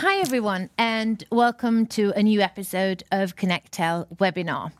Hi, 0.00 0.20
everyone, 0.20 0.70
and 0.78 1.24
welcome 1.32 1.84
to 1.86 2.12
a 2.14 2.22
new 2.22 2.40
episode 2.40 3.02
of 3.10 3.34
Connectel 3.34 4.06
webinar. 4.18 4.70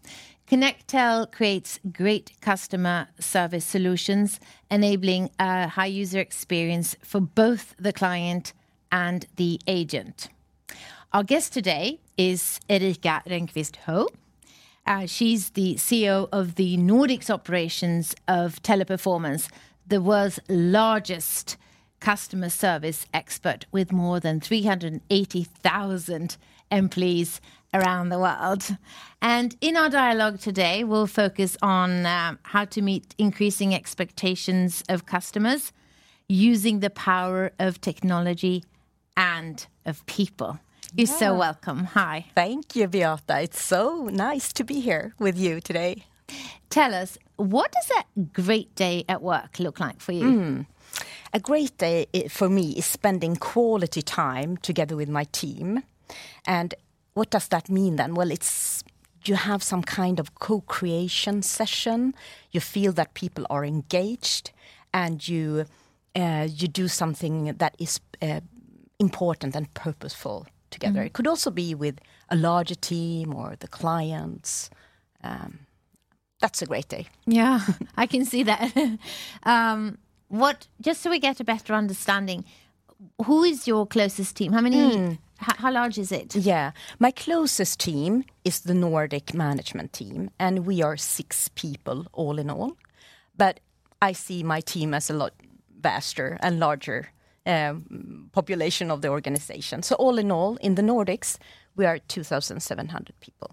Connectel 0.49 1.33
creates 1.33 1.81
great 1.93 2.31
customer 2.41 3.09
service 3.19 3.65
solutions, 3.65 4.39
enabling 4.71 5.31
a 5.41 5.67
high 5.67 5.87
user 5.87 6.21
experience 6.21 6.95
for 7.03 7.19
both 7.19 7.75
the 7.81 7.93
client 7.93 8.53
and 8.93 9.27
the 9.35 9.61
agent. 9.67 10.29
Our 11.13 11.25
guest 11.25 11.53
today 11.53 11.99
is 12.17 12.61
Erika 12.71 13.21
Rönnqvist 13.27 13.75
Ho. 13.87 14.07
Uh, 14.87 15.07
she's 15.07 15.51
the 15.51 15.75
CEO 15.75 16.29
of 16.31 16.55
the 16.55 16.77
Nordics 16.77 17.29
operations 17.29 18.15
of 18.29 18.63
Teleperformance, 18.63 19.49
the 19.85 20.01
world's 20.01 20.39
largest 20.49 21.57
customer 22.01 22.49
service 22.49 23.07
expert 23.13 23.67
with 23.73 23.93
more 23.93 24.21
than 24.21 24.41
380,000 24.41 26.37
employees 26.71 27.41
around 27.75 28.09
the 28.09 28.19
world. 28.19 28.77
And 29.21 29.57
in 29.61 29.77
our 29.77 29.91
dialogue 29.91 30.41
today, 30.41 30.85
we'll 30.85 31.07
focus 31.07 31.57
on 31.63 32.07
uh, 32.07 32.37
how 32.45 32.65
to 32.67 32.83
meet 32.83 33.15
increasing 33.19 33.75
expectations 33.75 34.83
of 34.89 35.07
customers 35.07 35.73
using 36.29 36.81
the 36.81 36.91
power 36.91 37.53
of 37.59 37.81
technology 37.81 38.65
and 39.17 39.67
of 39.85 40.05
people. 40.07 40.59
You're 40.95 41.07
so 41.07 41.35
welcome. 41.35 41.85
Hi. 41.85 42.27
Thank 42.35 42.75
you, 42.75 42.89
Beata. 42.89 43.41
It's 43.43 43.63
so 43.63 44.09
nice 44.11 44.53
to 44.55 44.65
be 44.65 44.81
here 44.81 45.15
with 45.19 45.39
you 45.39 45.61
today. 45.61 46.05
Tell 46.71 46.95
us, 46.95 47.19
what 47.37 47.73
does 47.73 47.91
a 47.91 48.21
great 48.21 48.75
day 48.75 49.05
at 49.09 49.23
work 49.23 49.59
look 49.59 49.81
like 49.81 50.01
for 50.01 50.13
you? 50.13 50.67
A 51.33 51.41
great 51.41 51.77
day 51.79 52.07
for 52.29 52.49
me 52.49 52.73
is 52.73 52.87
spending 52.87 53.37
quality 53.37 54.03
time 54.03 54.57
together 54.57 54.97
with 54.97 55.09
my 55.09 55.25
team. 55.25 55.83
And 56.47 56.75
what 57.15 57.31
does 57.31 57.49
that 57.49 57.69
mean 57.69 57.97
then? 57.97 58.15
Well, 58.15 58.31
it's 58.31 58.83
you 59.25 59.35
have 59.35 59.63
some 59.63 59.83
kind 59.83 60.21
of 60.21 60.35
co-creation 60.37 61.43
session. 61.43 62.15
You 62.51 62.61
feel 62.61 62.93
that 62.93 63.15
people 63.15 63.47
are 63.51 63.65
engaged, 63.65 64.53
and 64.93 65.27
you 65.27 65.67
uh, 66.17 66.49
you 66.51 66.69
do 66.69 66.89
something 66.89 67.55
that 67.59 67.75
is 67.79 68.01
uh, 68.23 68.41
important 68.99 69.55
and 69.57 69.73
purposeful 69.75 70.47
together. 70.71 71.03
It 71.03 71.13
could 71.13 71.27
also 71.27 71.51
be 71.51 71.75
with 71.75 71.99
a 72.31 72.37
larger 72.37 72.75
team 72.75 73.35
or 73.35 73.57
the 73.59 73.69
clients. 73.69 74.71
Um, 75.23 75.61
that's 76.41 76.63
a 76.63 76.67
great 76.67 76.89
day. 76.89 77.07
Yeah, 77.27 77.61
I 77.97 78.07
can 78.07 78.25
see 78.25 78.45
that. 78.45 78.99
um, 79.43 79.99
what? 80.29 80.67
Just 80.81 81.03
so 81.03 81.11
we 81.11 81.19
get 81.19 81.41
a 81.41 81.45
better 81.45 81.75
understanding, 81.75 82.45
who 83.25 83.45
is 83.45 83.67
your 83.67 83.87
closest 83.87 84.37
team? 84.37 84.53
How 84.53 84.61
many? 84.61 84.97
h- 85.41 85.57
how 85.59 85.73
large 85.73 85.99
is 85.99 86.11
it? 86.13 86.35
Yeah, 86.35 86.73
my 86.99 87.11
closest 87.11 87.79
team 87.81 88.25
is 88.45 88.61
the 88.61 88.75
Nordic 88.75 89.35
management 89.35 89.93
team, 89.93 90.31
and 90.39 90.67
we 90.67 90.83
are 90.83 90.97
six 90.97 91.49
people 91.55 92.07
all 92.13 92.39
in 92.39 92.51
all. 92.51 92.77
But 93.37 93.61
I 94.03 94.13
see 94.13 94.43
my 94.43 94.61
team 94.61 94.95
as 94.95 95.11
a 95.11 95.15
lot 95.15 95.33
vaster 95.81 96.39
and 96.41 96.59
larger 96.59 97.09
um, 97.47 98.31
population 98.33 98.91
of 98.91 99.01
the 99.01 99.09
organization. 99.09 99.83
So 99.83 99.95
all 99.97 100.19
in 100.19 100.31
all, 100.31 100.57
in 100.57 100.75
the 100.75 100.83
Nordics, 100.83 101.39
we 101.79 101.87
are 101.87 101.99
2,700 101.99 103.15
people. 103.21 103.51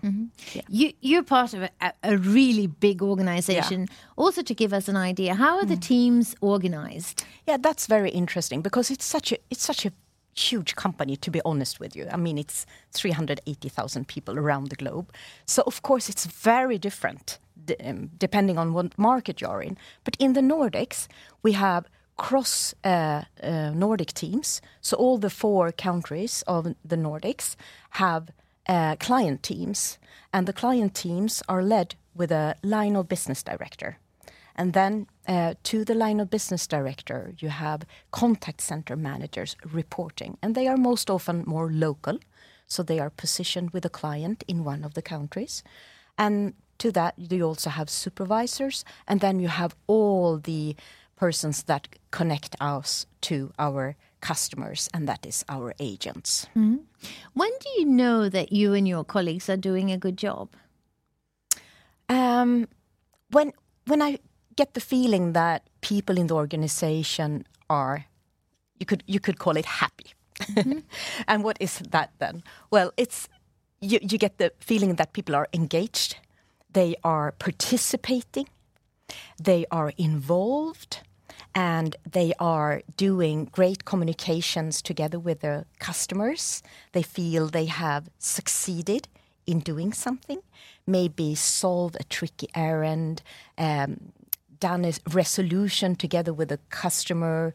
You, 0.68 0.92
you're 1.02 1.24
part 1.24 1.54
of 1.54 1.62
a, 1.64 1.94
a 2.04 2.18
really 2.18 2.68
big 2.68 3.02
organization. 3.02 3.88
Also, 4.18 4.42
to 4.42 4.54
give 4.54 4.74
us 4.74 4.88
an 4.90 4.98
idea, 4.98 5.36
how 5.36 5.58
are 5.60 5.66
the 5.66 5.78
teams 5.78 6.36
organized? 6.42 7.24
Yeah, 7.48 7.58
that's 7.58 7.88
very 7.88 8.10
interesting 8.10 8.62
because 8.62 8.92
it's 8.92 9.06
such 9.06 9.32
a 9.32 9.38
it's 9.50 9.64
such 9.64 9.86
a 9.86 9.92
huge 10.38 10.76
company 10.76 11.16
to 11.16 11.32
be 11.32 11.42
honest 11.46 11.80
with 11.80 11.96
you. 11.96 12.08
I 12.12 12.18
mean, 12.18 12.38
it's 12.38 12.66
380,000 12.92 14.08
people 14.08 14.38
around 14.38 14.68
the 14.70 14.76
globe. 14.76 15.08
So 15.46 15.64
of 15.66 15.82
course 15.82 16.10
it's 16.10 16.26
very 16.26 16.78
different 16.78 17.40
d- 17.66 17.76
um, 17.86 18.10
depending 18.18 18.58
on 18.58 18.74
what 18.74 18.98
market 18.98 19.40
you're 19.42 19.62
in. 19.62 19.78
But 20.04 20.16
in 20.20 20.34
the 20.34 20.42
Nordics, 20.42 21.08
we 21.44 21.54
have 21.54 21.86
cross 22.18 22.74
uh, 22.84 23.24
uh, 23.44 23.72
Nordic 23.74 24.14
teams. 24.14 24.62
So 24.82 24.98
all 24.98 25.18
the 25.18 25.30
four 25.30 25.72
countries 25.72 26.44
of 26.48 26.76
the 26.84 26.98
Nordics 26.98 27.56
have 27.92 28.30
uh, 28.68 28.96
client 29.00 29.44
teams, 29.44 30.00
and 30.32 30.48
the 30.48 30.54
client 30.54 30.96
teams 30.96 31.44
are 31.48 31.62
led 31.62 31.96
with 32.16 32.32
a 32.32 32.56
line 32.64 32.96
of 32.96 33.08
business 33.08 33.44
director. 33.44 33.98
And 34.56 34.74
then 34.74 35.08
to 35.64 35.84
the 35.84 35.94
line 35.94 36.22
of 36.22 36.30
business 36.30 36.68
director, 36.68 37.34
you 37.40 37.50
have 37.50 37.82
contact 38.12 38.62
center 38.62 38.96
managers 38.96 39.58
reporting, 39.74 40.38
and 40.42 40.56
they 40.56 40.68
are 40.68 40.78
most 40.78 41.10
often 41.10 41.44
more 41.46 41.70
local. 41.70 42.20
So 42.68 42.82
they 42.84 43.00
are 43.00 43.10
positioned 43.10 43.72
with 43.72 43.86
a 43.86 43.90
client 43.90 44.44
in 44.48 44.64
one 44.64 44.86
of 44.86 44.94
the 44.94 45.02
countries. 45.02 45.64
And 46.18 46.54
to 46.78 46.92
that, 46.92 47.14
you 47.18 47.44
also 47.44 47.70
have 47.70 47.90
supervisors, 47.90 48.86
and 49.08 49.20
then 49.20 49.40
you 49.40 49.50
have 49.50 49.76
all 49.88 50.38
the 50.38 50.76
persons 51.16 51.64
that 51.64 51.88
connect 52.12 52.56
us 52.60 53.06
to 53.22 53.52
our 53.58 53.96
customers, 54.22 54.90
and 54.94 55.08
that 55.08 55.26
is 55.26 55.46
our 55.50 55.74
agents. 55.80 56.48
When 57.34 57.52
do 57.60 57.70
you 57.78 57.86
know 57.86 58.30
that 58.30 58.52
you 58.52 58.74
and 58.74 58.88
your 58.88 59.04
colleagues 59.04 59.50
are 59.50 59.58
doing 59.58 59.92
a 59.92 59.98
good 59.98 60.18
job? 60.18 60.50
Um, 62.10 62.68
when 63.32 63.54
when 63.88 64.02
I 64.02 64.20
get 64.56 64.74
the 64.74 64.82
feeling 64.82 65.34
that 65.34 65.62
people 65.82 66.18
in 66.18 66.28
the 66.28 66.36
organization 66.36 67.46
are, 67.70 68.06
you 68.80 68.86
could 68.86 69.04
you 69.08 69.20
could 69.20 69.38
call 69.38 69.58
it 69.58 69.66
happy, 69.66 70.14
and 71.28 71.44
what 71.44 71.58
is 71.60 71.80
that 71.92 72.12
then? 72.20 72.44
Well, 72.72 72.92
it's 72.98 73.30
you, 73.82 74.00
you 74.02 74.18
get 74.18 74.38
the 74.38 74.52
feeling 74.60 74.96
that 74.96 75.14
people 75.14 75.36
are 75.36 75.48
engaged, 75.54 76.18
they 76.74 76.96
are 77.04 77.32
participating, 77.34 78.48
they 79.42 79.66
are 79.72 79.94
involved, 79.98 81.02
and 81.56 81.96
they 82.12 82.34
are 82.38 82.82
doing 82.98 83.46
great 83.46 83.86
communications 83.86 84.82
together 84.82 85.18
with 85.18 85.40
the 85.40 85.66
customers. 85.80 86.62
They 86.92 87.02
feel 87.02 87.48
they 87.48 87.66
have 87.66 88.10
succeeded 88.20 89.08
in 89.48 89.60
doing 89.60 89.94
something, 89.94 90.40
maybe 90.86 91.34
solve 91.34 91.96
a 92.00 92.04
tricky 92.04 92.50
errand, 92.54 93.22
um, 93.58 94.12
done 94.60 94.84
a 94.84 94.94
resolution 95.10 95.96
together 95.96 96.34
with 96.34 96.52
a 96.52 96.60
customer 96.70 97.54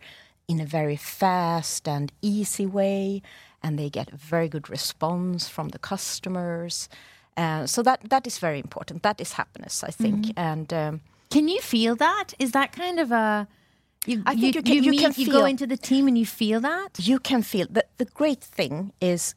in 0.48 0.60
a 0.60 0.66
very 0.66 0.96
fast 0.96 1.86
and 1.86 2.10
easy 2.22 2.66
way, 2.66 3.22
and 3.62 3.78
they 3.78 3.90
get 3.90 4.12
a 4.12 4.16
very 4.16 4.48
good 4.48 4.70
response 4.70 5.48
from 5.48 5.68
the 5.68 5.78
customers. 5.78 6.88
Uh, 7.36 7.66
so 7.66 7.82
that 7.82 8.00
that 8.08 8.26
is 8.26 8.38
very 8.38 8.58
important. 8.58 9.02
That 9.02 9.20
is 9.20 9.32
happiness, 9.34 9.84
I 9.84 9.90
think, 9.90 10.32
and. 10.36 10.72
Um, 10.72 11.00
Can 11.30 11.48
you 11.48 11.60
feel 11.60 11.94
that? 11.96 12.34
Is 12.38 12.50
that 12.52 12.72
kind 12.72 12.98
of 12.98 13.12
a 13.12 13.46
you? 14.06 14.22
I 14.26 14.34
think 14.34 14.54
you 14.54 14.62
can- 14.62 14.84
you 14.84 14.90
meet, 14.90 15.00
can 15.00 15.12
you 15.16 15.26
go 15.32 15.44
into 15.44 15.66
the 15.66 15.76
team 15.76 16.08
and 16.08 16.16
you 16.16 16.26
feel 16.26 16.60
that. 16.60 16.98
you 16.98 17.18
can 17.18 17.42
feel 17.42 17.66
that 17.70 17.88
the 17.98 18.04
great 18.06 18.42
thing 18.42 18.92
is 19.00 19.34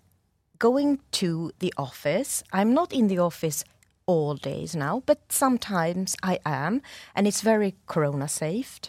going 0.59 0.99
to 1.11 1.51
the 1.59 1.73
office. 1.77 2.43
I'm 2.53 2.73
not 2.73 2.93
in 2.93 3.07
the 3.07 3.19
office 3.19 3.63
all 4.05 4.35
days 4.35 4.75
now, 4.75 5.01
but 5.05 5.19
sometimes 5.29 6.15
I 6.23 6.39
am, 6.45 6.81
and 7.15 7.27
it's 7.27 7.41
very 7.41 7.75
corona 7.87 8.27
safe. 8.27 8.79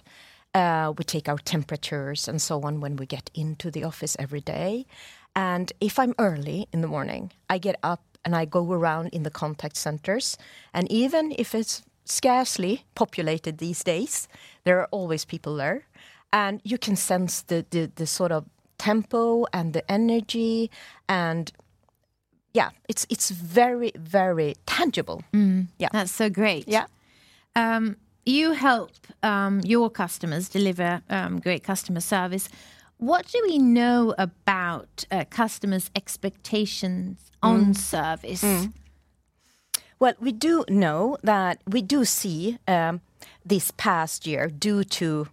Uh, 0.54 0.92
we 0.96 1.02
take 1.04 1.28
our 1.28 1.38
temperatures 1.38 2.28
and 2.28 2.40
so 2.40 2.60
on 2.62 2.80
when 2.80 2.94
we 2.96 3.06
get 3.06 3.28
into 3.34 3.70
the 3.70 3.82
office 3.84 4.16
every 4.20 4.40
day. 4.40 4.86
And 5.34 5.72
if 5.80 5.98
I'm 5.98 6.14
early 6.18 6.68
in 6.72 6.80
the 6.80 6.86
morning, 6.86 7.32
I 7.50 7.58
get 7.58 7.76
up 7.82 8.02
and 8.24 8.36
I 8.36 8.44
go 8.44 8.72
around 8.72 9.08
in 9.08 9.24
the 9.24 9.30
contact 9.30 9.76
centers. 9.76 10.38
And 10.72 10.90
even 10.92 11.34
if 11.36 11.54
it's 11.56 11.82
scarcely 12.04 12.84
populated 12.94 13.58
these 13.58 13.82
days, 13.84 14.28
there 14.64 14.78
are 14.80 14.88
always 14.90 15.24
people 15.24 15.56
there. 15.56 15.86
And 16.32 16.60
you 16.64 16.78
can 16.78 16.96
sense 16.96 17.42
the, 17.42 17.64
the, 17.70 17.90
the 17.94 18.06
sort 18.06 18.32
of 18.32 18.44
tempo 18.78 19.46
and 19.52 19.72
the 19.72 19.88
energy 19.90 20.70
and 21.08 21.52
yeah, 22.52 22.70
it's 22.88 23.04
it's 23.10 23.30
very 23.30 23.92
very 23.96 24.54
tangible. 24.64 25.22
Yeah. 25.78 25.88
That's 25.92 26.12
so 26.12 26.30
great. 26.30 26.68
Yeah. 26.68 26.86
Um, 27.56 27.96
you 28.24 28.52
help 28.52 28.92
um, 29.22 29.60
your 29.64 29.90
customers 29.90 30.48
deliver 30.48 31.02
um, 31.10 31.40
great 31.40 31.62
customer 31.64 32.00
service. 32.00 32.48
What 32.98 33.26
do 33.26 33.42
we 33.46 33.58
know 33.58 34.14
about 34.18 35.04
uh, 35.10 35.24
customers' 35.28 35.90
expectations 35.96 37.30
on 37.42 37.74
service? 37.74 38.44
Well, 40.04 40.12
we 40.20 40.32
do 40.32 40.66
know 40.68 41.16
that 41.22 41.62
we 41.66 41.80
do 41.80 42.04
see 42.04 42.58
um, 42.68 43.00
this 43.42 43.70
past 43.70 44.26
year 44.26 44.48
due 44.48 44.84
to 44.84 45.28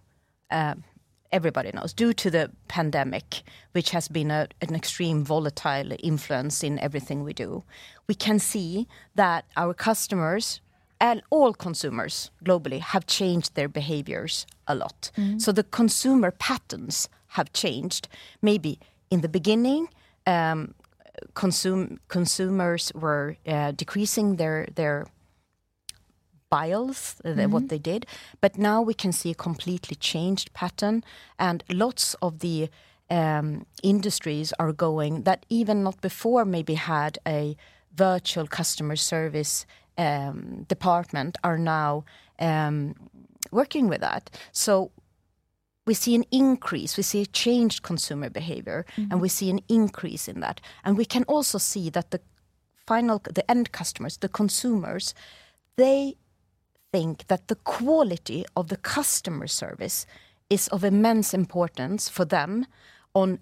um, 0.50 0.84
everybody 1.30 1.70
knows 1.74 1.92
due 1.92 2.14
to 2.14 2.30
the 2.30 2.50
pandemic, 2.68 3.42
which 3.72 3.90
has 3.90 4.08
been 4.08 4.30
a, 4.30 4.48
an 4.62 4.74
extreme 4.74 5.24
volatile 5.24 5.92
influence 5.98 6.64
in 6.64 6.78
everything 6.78 7.22
we 7.22 7.34
do. 7.34 7.64
We 8.08 8.14
can 8.14 8.38
see 8.38 8.88
that 9.14 9.44
our 9.58 9.74
customers 9.74 10.62
and 10.98 11.20
all 11.28 11.52
consumers 11.52 12.30
globally 12.42 12.80
have 12.80 13.04
changed 13.06 13.54
their 13.54 13.68
behaviors 13.68 14.46
a 14.66 14.74
lot. 14.74 15.10
So 15.36 15.52
the 15.52 15.64
consumer 15.64 16.30
patterns 16.30 17.10
have 17.36 17.52
changed. 17.52 18.08
Maybe 18.40 18.78
in 19.10 19.20
the 19.20 19.28
beginning, 19.28 19.88
um, 20.26 20.74
consum- 21.34 21.98
consumers 22.08 22.92
were 22.94 23.36
uh, 23.46 23.72
decreasing 23.72 24.36
their 24.36 24.66
their 24.74 25.06
biles, 26.50 27.16
uh, 27.24 27.32
the, 27.32 27.48
what 27.48 27.68
they 27.68 27.78
did. 27.78 28.06
But 28.40 28.58
now 28.58 28.82
we 28.82 28.94
can 28.94 29.12
see 29.12 29.30
a 29.30 29.34
completely 29.34 29.96
changed 29.96 30.52
pattern, 30.52 31.02
and 31.38 31.64
lots 31.68 32.14
of 32.20 32.38
the 32.40 32.68
um, 33.10 33.66
industries 33.82 34.52
are 34.58 34.72
going 34.72 35.22
that 35.22 35.46
even 35.48 35.82
not 35.82 36.00
before 36.00 36.44
maybe 36.44 36.74
had 36.74 37.18
a 37.26 37.56
virtual 37.94 38.46
customer 38.46 38.96
service 38.96 39.66
um, 39.98 40.64
department 40.68 41.36
are 41.42 41.58
now 41.58 42.04
um, 42.38 42.94
working 43.50 43.88
with 43.88 44.00
that. 44.00 44.30
So 44.52 44.90
we 45.86 45.94
see 45.94 46.14
an 46.14 46.24
increase, 46.30 46.96
we 46.96 47.02
see 47.02 47.22
a 47.22 47.26
changed 47.26 47.82
consumer 47.82 48.30
behavior, 48.30 48.86
and 48.96 49.20
we 49.20 49.28
see 49.28 49.50
an 49.50 49.60
increase 49.68 50.28
in 50.28 50.40
that. 50.40 50.60
And 50.84 50.96
we 50.96 51.04
can 51.04 51.24
also 51.24 51.58
see 51.58 51.90
that 51.90 52.10
the 52.10 52.20
final, 52.86 53.20
the 53.24 53.48
end 53.50 53.72
customers, 53.72 54.18
the 54.18 54.28
consumers, 54.28 55.14
they 55.76 56.16
think 56.92 57.26
that 57.26 57.48
the 57.48 57.56
quality 57.56 58.44
of 58.54 58.68
the 58.68 58.76
customer 58.76 59.46
service 59.46 60.06
is 60.50 60.68
of 60.68 60.84
immense 60.84 61.34
importance 61.34 62.08
for 62.08 62.24
them 62.24 62.66
on 63.14 63.38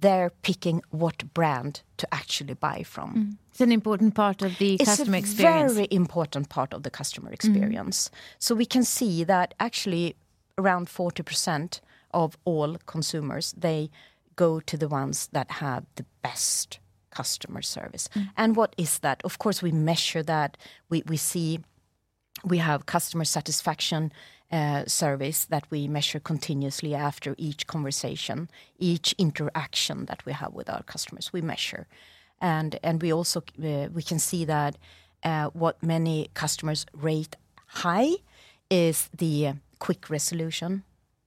their 0.00 0.30
picking 0.42 0.82
what 0.90 1.22
brand 1.34 1.82
to 1.96 2.06
actually 2.14 2.54
buy 2.54 2.82
from. 2.82 3.14
Mm. 3.14 3.36
It's 3.50 3.60
an 3.60 3.72
important 3.72 4.14
part 4.14 4.42
of 4.42 4.56
the 4.58 4.74
It's 4.74 4.84
customer 4.84 5.16
experience. 5.16 5.72
It's 5.72 5.72
a 5.72 5.74
very 5.74 5.88
important 5.90 6.48
part 6.48 6.72
of 6.72 6.82
the 6.82 6.90
customer 6.90 7.32
experience. 7.32 8.10
So 8.38 8.54
we 8.54 8.66
can 8.66 8.84
see 8.84 9.24
that 9.24 9.54
actually 9.58 10.16
around 10.58 10.88
40% 10.88 11.80
of 12.12 12.36
all 12.44 12.76
consumers 12.86 13.54
they 13.56 13.90
go 14.36 14.60
to 14.60 14.76
the 14.76 14.88
ones 14.88 15.28
that 15.32 15.50
have 15.50 15.84
the 15.96 16.04
best 16.22 16.78
customer 17.10 17.62
service. 17.62 18.08
And 18.36 18.54
what 18.56 18.74
is 18.76 19.00
that? 19.00 19.20
Of 19.24 19.38
course 19.38 19.62
we 19.62 19.72
measure 19.72 20.22
that. 20.22 20.56
We 20.90 21.02
we 21.06 21.16
see 21.16 21.60
we 22.44 22.58
have 22.58 22.86
customer 22.86 23.24
satisfaction 23.24 24.12
uh, 24.52 24.84
surveys 24.86 25.46
that 25.46 25.64
we 25.70 25.88
measure 25.88 26.20
continuously 26.20 26.94
after 26.94 27.34
each 27.36 27.66
conversation, 27.66 28.48
each 28.78 29.14
interaction 29.18 30.06
that 30.06 30.24
we 30.24 30.32
have 30.32 30.52
with 30.54 30.70
our 30.70 30.82
customers. 30.84 31.32
We 31.32 31.42
measure, 31.42 31.86
and 32.40 32.78
and 32.82 33.02
we 33.02 33.12
also 33.12 33.40
uh, 33.40 33.88
we 33.92 34.02
can 34.02 34.18
see 34.18 34.44
that 34.44 34.76
uh, 35.24 35.46
what 35.62 35.82
many 35.82 36.30
customers 36.34 36.86
rate 36.92 37.36
high 37.66 38.12
is 38.70 39.10
the 39.16 39.54
quick 39.78 40.10
resolution, 40.10 40.82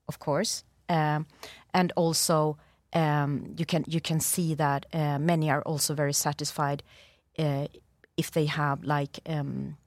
of 0.07 0.17
course, 0.19 0.63
um, 0.89 1.25
and 1.73 1.91
also 1.95 2.57
um, 2.93 3.53
you 3.57 3.65
can 3.65 3.83
you 3.87 4.01
can 4.01 4.19
see 4.19 4.55
that 4.55 4.85
uh, 4.93 5.17
many 5.19 5.49
are 5.51 5.61
also 5.65 5.93
very 5.95 6.13
satisfied 6.13 6.83
uh, 7.39 7.67
if 8.17 8.29
they 8.31 8.45
have 8.47 8.83
like. 8.83 9.19
Um, 9.25 9.77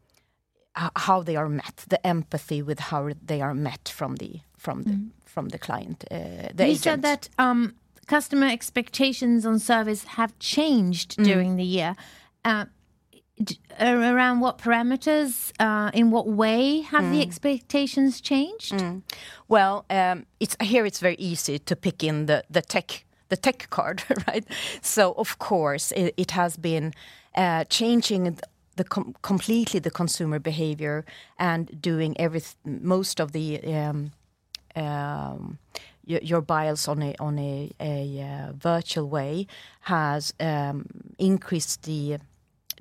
how 0.97 1.23
they 1.23 1.37
are 1.37 1.49
met, 1.49 1.85
the 1.89 2.05
empathy 2.05 2.61
with 2.61 2.81
how 2.81 3.11
they 3.27 3.41
are 3.41 3.55
met 3.55 3.89
from 3.89 4.17
the 4.17 4.41
from 4.59 4.83
the 4.83 4.99
from 5.25 5.49
the 5.51 5.59
client, 5.59 6.05
uh, 6.11 6.17
the 6.53 6.65
you 6.67 6.71
agent. 6.73 6.83
said 6.83 7.03
that 7.03 7.29
um, 7.39 7.75
customer 8.09 8.49
expectations 8.49 9.47
on 9.47 9.59
service 9.61 10.05
have 10.17 10.33
changed 10.41 11.17
Mm. 11.17 11.25
during 11.25 11.57
the 11.57 11.65
year. 11.65 11.95
Uh, 12.45 12.65
around 13.81 14.41
what 14.41 14.59
parameters, 14.59 15.53
uh, 15.59 15.91
in 15.93 16.11
what 16.11 16.27
way 16.27 16.81
have 16.83 17.05
Mm. 17.05 17.13
the 17.13 17.21
expectations 17.23 18.21
changed? 18.21 18.75
Well, 19.49 19.85
um, 19.91 20.27
it's 20.41 20.57
here. 20.61 20.87
It's 20.87 21.01
very 21.01 21.17
easy 21.19 21.59
to 21.59 21.77
pick 21.77 22.03
in 22.03 22.27
the 22.27 22.43
the 22.51 22.63
tech 22.63 23.05
the 23.29 23.37
tech 23.37 23.69
card, 23.71 24.03
right? 24.29 24.45
So 24.83 25.13
of 25.17 25.39
course 25.39 25.93
it, 25.93 26.15
it 26.17 26.31
has 26.33 26.57
been 26.57 26.93
uh, 27.37 27.65
changing 27.69 28.39
the 28.77 28.85
com- 28.85 29.15
completely 29.23 29.81
the 29.81 29.91
consumer 29.91 30.39
behavior 30.39 31.05
and 31.39 31.81
doing 31.81 32.15
every 32.19 32.43
most 32.65 33.21
of 33.21 33.33
the 33.33 33.61
um, 33.75 34.11
um, 34.77 35.59
your, 36.07 36.21
your 36.23 36.41
biles 36.43 36.89
on 36.89 37.03
a 37.03 37.15
on 37.19 37.39
a, 37.39 37.71
a 37.81 38.21
uh, 38.23 38.53
virtual 38.53 39.09
way 39.09 39.47
has 39.81 40.35
um, 40.41 40.85
increased 41.19 41.83
the 41.85 42.19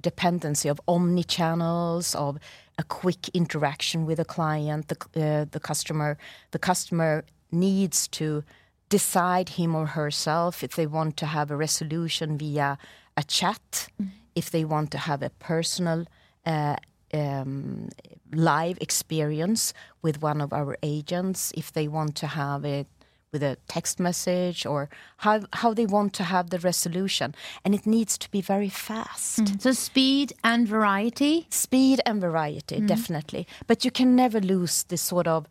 dependency 0.04 0.70
of 0.70 0.80
omni 0.88 1.24
channels 1.24 2.14
of 2.16 2.38
a 2.78 2.84
quick 2.84 3.30
interaction 3.34 4.06
with 4.06 4.20
a 4.20 4.26
client. 4.26 4.88
The 4.90 4.98
uh, 5.16 5.46
the 5.50 5.60
customer 5.60 6.18
the 6.52 6.60
customer 6.60 7.24
needs 7.52 8.08
to 8.20 8.44
decide 8.90 9.50
him 9.50 9.76
or 9.76 9.88
herself 9.88 10.64
if 10.64 10.76
they 10.76 10.86
want 10.86 11.18
to 11.18 11.26
have 11.26 11.50
a 11.50 11.56
resolution 11.56 12.38
via 12.38 12.78
a 13.18 13.24
chat 13.24 13.88
if 14.36 14.50
they 14.52 14.64
want 14.64 14.92
to 14.92 14.98
have 14.98 15.22
a 15.24 15.30
personal 15.30 16.06
uh, 16.46 16.76
um, 17.14 17.90
live 18.32 18.78
experience 18.82 19.74
with 20.02 20.22
one 20.22 20.42
of 20.42 20.54
our 20.54 20.78
agents 20.84 21.52
if 21.56 21.72
they 21.72 21.88
want 21.88 22.16
to 22.16 22.28
have 22.28 22.66
it 22.66 22.88
with 23.34 23.44
a 23.44 23.58
text 23.68 24.00
message 24.00 24.66
or 24.66 24.90
how 25.18 25.42
how 25.52 25.74
they 25.74 25.86
want 25.86 26.14
to 26.14 26.24
have 26.24 26.50
the 26.50 26.60
resolution. 26.60 27.36
And 27.66 27.76
it 27.76 27.86
needs 27.86 28.18
to 28.20 28.32
be 28.32 28.42
very 28.42 28.70
fast. 28.70 29.62
So 29.62 29.74
speed 29.74 30.34
and 30.44 30.68
variety. 30.68 31.48
speed 31.50 32.00
and 32.06 32.22
variety 32.22 32.80
definitely. 32.88 33.48
But 33.68 33.84
you 33.84 33.92
can 33.92 34.16
never 34.16 34.40
lose 34.40 34.84
this 34.84 35.02
sort 35.02 35.28
of 35.28 35.48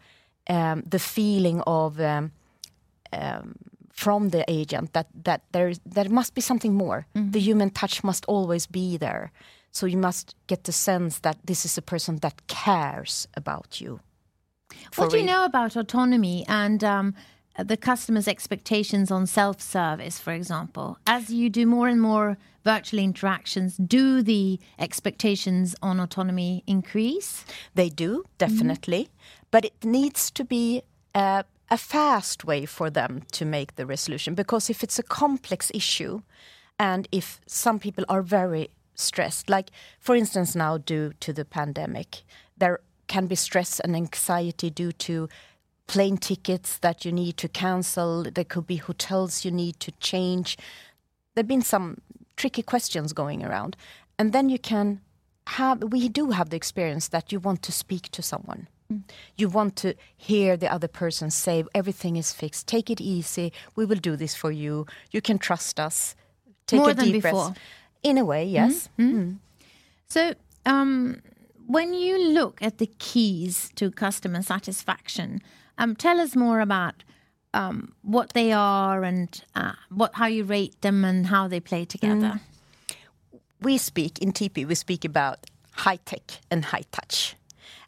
um, 0.49 0.83
the 0.89 0.99
feeling 0.99 1.61
of 1.67 2.01
um, 2.01 2.33
um, 3.13 3.55
from 3.91 4.31
the 4.31 4.45
agent 4.49 4.93
that 4.93 5.09
that 5.25 5.43
there 5.53 5.73
there 5.95 6.09
must 6.09 6.35
be 6.35 6.41
something 6.41 6.75
more. 6.75 7.07
The 7.33 7.41
human 7.41 7.71
touch 7.71 8.05
must 8.05 8.25
always 8.29 8.67
be 8.67 8.97
there. 8.97 9.31
So 9.73 9.87
you 9.87 9.99
must 9.99 10.35
get 10.47 10.65
the 10.65 10.73
sense 10.73 11.21
that 11.21 11.37
this 11.45 11.65
is 11.65 11.79
a 11.79 11.83
person 11.83 12.19
that 12.19 12.47
cares 12.47 13.29
about 13.35 13.81
you. 13.81 14.01
What 14.97 15.11
do 15.11 15.19
you 15.19 15.25
know 15.25 15.45
about 15.45 15.77
autonomy 15.77 16.45
and 16.49 16.83
um, 16.85 17.15
the 17.59 17.77
customer's 17.77 18.29
expectations 18.29 19.11
on 19.11 19.27
self 19.27 19.61
service, 19.61 20.19
for 20.19 20.33
example? 20.33 20.99
As 21.07 21.31
you 21.31 21.51
do 21.51 21.67
more 21.67 21.89
and 21.89 22.01
more 22.01 22.39
virtual 22.65 23.01
interactions, 23.01 23.77
do 23.77 24.23
the 24.23 24.59
expectations 24.79 25.75
on 25.83 26.01
autonomy 26.01 26.63
increase? 26.67 27.45
They 27.75 27.89
do, 27.89 28.25
definitely. 28.39 29.11
But 29.51 29.65
it 29.65 29.85
needs 29.85 30.31
to 30.31 30.45
be 30.45 30.83
uh, 31.15 31.43
a 31.71 31.77
fast 31.79 32.45
way 32.45 32.67
for 32.67 32.91
them 32.91 33.23
to 33.33 33.45
make 33.45 33.77
the 33.77 33.87
resolution. 33.87 34.35
Because 34.35 34.71
if 34.71 34.83
it's 34.83 34.99
a 34.99 35.03
complex 35.03 35.71
issue, 35.75 36.23
and 36.79 37.07
if 37.13 37.41
some 37.47 37.79
people 37.79 38.05
are 38.09 38.23
very 38.23 38.71
stressed, 38.95 39.51
like 39.51 39.71
for 39.99 40.15
instance, 40.15 40.55
now 40.55 40.79
due 40.79 41.13
to 41.21 41.33
the 41.33 41.45
pandemic, 41.45 42.23
there 42.57 42.81
can 43.09 43.27
be 43.27 43.35
stress 43.35 43.81
and 43.81 43.95
anxiety 43.95 44.71
due 44.71 44.93
to 44.93 45.29
plane 45.87 46.17
tickets 46.17 46.79
that 46.79 47.05
you 47.05 47.13
need 47.13 47.37
to 47.39 47.49
cancel, 47.49 48.25
there 48.25 48.45
could 48.45 48.67
be 48.67 48.77
hotels 48.77 49.45
you 49.45 49.51
need 49.51 49.79
to 49.81 49.93
change. 50.01 50.57
There 51.35 51.43
have 51.43 51.49
been 51.49 51.63
some 51.63 51.99
tricky 52.37 52.63
questions 52.63 53.13
going 53.13 53.45
around. 53.45 53.77
And 54.19 54.33
then 54.33 54.49
you 54.49 54.59
can 54.59 55.01
have, 55.47 55.83
we 55.83 56.09
do 56.09 56.31
have 56.31 56.51
the 56.51 56.57
experience 56.57 57.09
that 57.09 57.33
you 57.33 57.41
want 57.41 57.63
to 57.63 57.73
speak 57.73 58.11
to 58.13 58.23
someone. 58.23 58.69
Mm. 58.93 59.03
You 59.37 59.49
want 59.49 59.77
to 59.77 59.95
hear 60.17 60.57
the 60.57 60.73
other 60.73 60.89
person 60.89 61.31
say, 61.31 61.65
everything 61.75 62.17
is 62.17 62.33
fixed, 62.33 62.67
take 62.67 62.91
it 62.91 63.01
easy, 63.01 63.53
we 63.75 63.85
will 63.85 63.99
do 63.99 64.17
this 64.17 64.35
for 64.35 64.51
you, 64.51 64.87
you 65.11 65.21
can 65.21 65.39
trust 65.39 65.81
us. 65.81 66.15
Take 66.67 66.81
More 66.81 66.91
a 66.91 66.95
than 66.95 67.07
deep 67.07 67.23
before. 67.23 67.49
breath. 67.49 67.59
In 68.03 68.19
a 68.19 68.25
way, 68.25 68.45
yes. 68.45 68.89
Mm-hmm. 68.99 69.03
Mm-hmm. 69.03 69.31
Mm. 69.31 69.39
So, 70.07 70.35
um, 70.67 71.23
when 71.67 71.95
you 71.95 72.19
look 72.19 72.61
at 72.61 72.79
the 72.79 72.91
keys 72.99 73.71
to 73.77 73.91
customer 73.91 74.43
satisfaction, 74.43 75.41
um, 75.83 75.97
tell 75.97 76.21
us 76.21 76.37
more 76.37 76.61
about 76.61 77.03
um, 77.55 77.93
what 78.03 78.33
they 78.33 78.53
are 78.53 79.03
and 79.03 79.45
uh, 79.55 79.73
what 79.91 80.15
how 80.15 80.27
you 80.27 80.45
rate 80.45 80.81
them 80.81 81.05
and 81.05 81.27
how 81.27 81.49
they 81.49 81.61
play 81.61 81.85
together. 81.85 82.41
we 83.61 83.79
speak 83.79 84.19
in 84.19 84.33
TP, 84.33 84.67
we 84.67 84.75
speak 84.75 85.05
about 85.05 85.39
high 85.73 85.99
tech 86.05 86.41
and 86.51 86.65
high 86.67 86.85
touch. 86.93 87.37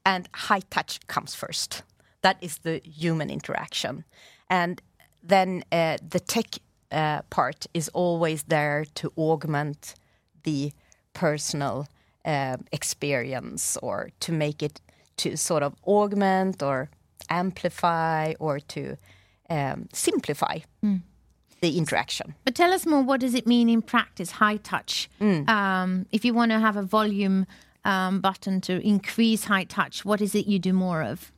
And 0.07 0.29
high 0.35 0.63
touch 0.71 1.01
comes 1.07 1.35
first. 1.35 1.83
That 2.23 2.37
is 2.41 2.59
the 2.59 2.81
human 2.85 3.31
interaction. 3.31 4.05
And 4.51 4.83
then 5.23 5.65
uh, 5.73 5.97
the 6.07 6.21
tech 6.21 6.47
uh, 6.93 7.23
part 7.31 7.67
is 7.75 7.89
always 7.91 8.45
there 8.45 8.85
to 8.97 9.13
augment 9.17 9.95
the 10.43 10.73
personal 11.15 11.87
uh, 12.25 12.57
experience 12.73 13.79
or 13.83 14.11
to 14.21 14.33
make 14.33 14.63
it 14.63 14.81
to 15.17 15.37
sort 15.37 15.63
of 15.63 15.75
augment 15.87 16.63
or 16.63 16.91
amplify 17.29 18.35
or 18.39 18.61
to 18.61 18.97
um, 19.51 19.89
simplify 19.93 20.59
the 21.61 21.79
interaction. 21.79 22.35
But 22.45 22.55
tell 22.55 22.73
us 22.73 22.87
more. 22.87 23.03
What 23.03 23.21
does 23.21 23.35
it 23.35 23.47
mean 23.47 23.69
in 23.69 23.83
practice? 23.83 24.33
High 24.33 24.59
touch. 24.59 25.09
Um, 25.49 26.07
if 26.13 26.25
you 26.25 26.35
want 26.35 26.51
to 26.53 26.59
have 26.59 26.77
a 26.77 26.83
volume 26.83 27.47
um, 27.85 28.21
button 28.21 28.61
to 28.63 28.87
increase 28.87 29.45
high 29.45 29.65
touch, 29.65 30.05
what 30.05 30.21
is 30.21 30.35
it 30.35 30.47
you 30.47 30.59
do 30.59 30.73
more 30.73 31.03
of? 31.03 31.33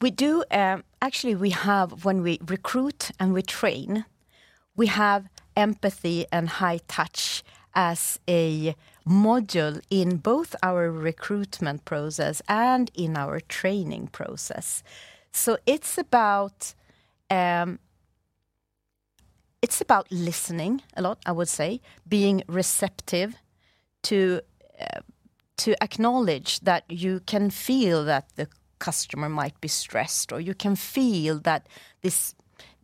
We 0.00 0.10
do 0.10 0.44
um, 0.50 0.84
actually. 1.00 1.34
We 1.36 1.50
have 1.50 2.04
when 2.04 2.22
we 2.22 2.38
recruit 2.46 3.10
and 3.20 3.32
we 3.32 3.42
train, 3.42 4.04
we 4.76 4.88
have 4.88 5.28
empathy 5.56 6.26
and 6.32 6.48
high 6.48 6.80
touch 6.88 7.44
as 7.74 8.18
a 8.28 8.74
module 9.06 9.80
in 9.90 10.16
both 10.16 10.54
our 10.62 10.90
recruitment 10.90 11.84
process 11.84 12.42
and 12.48 12.90
in 12.94 13.16
our 13.16 13.40
training 13.40 14.08
process. 14.08 14.82
So 15.32 15.58
it's 15.66 15.98
about 15.98 16.74
um, 17.30 17.78
it's 19.62 19.80
about 19.80 20.10
listening 20.10 20.82
a 20.96 21.02
lot. 21.02 21.18
I 21.24 21.32
would 21.32 21.48
say 21.48 21.80
being 22.06 22.42
receptive 22.46 23.36
to 24.02 24.42
uh, 24.80 25.00
to 25.56 25.82
acknowledge 25.82 26.60
that 26.60 26.84
you 26.88 27.20
can 27.20 27.50
feel 27.50 28.04
that 28.04 28.28
the 28.36 28.48
customer 28.78 29.28
might 29.28 29.60
be 29.60 29.68
stressed, 29.68 30.32
or 30.32 30.40
you 30.40 30.54
can 30.54 30.76
feel 30.76 31.38
that 31.40 31.66
this 32.02 32.34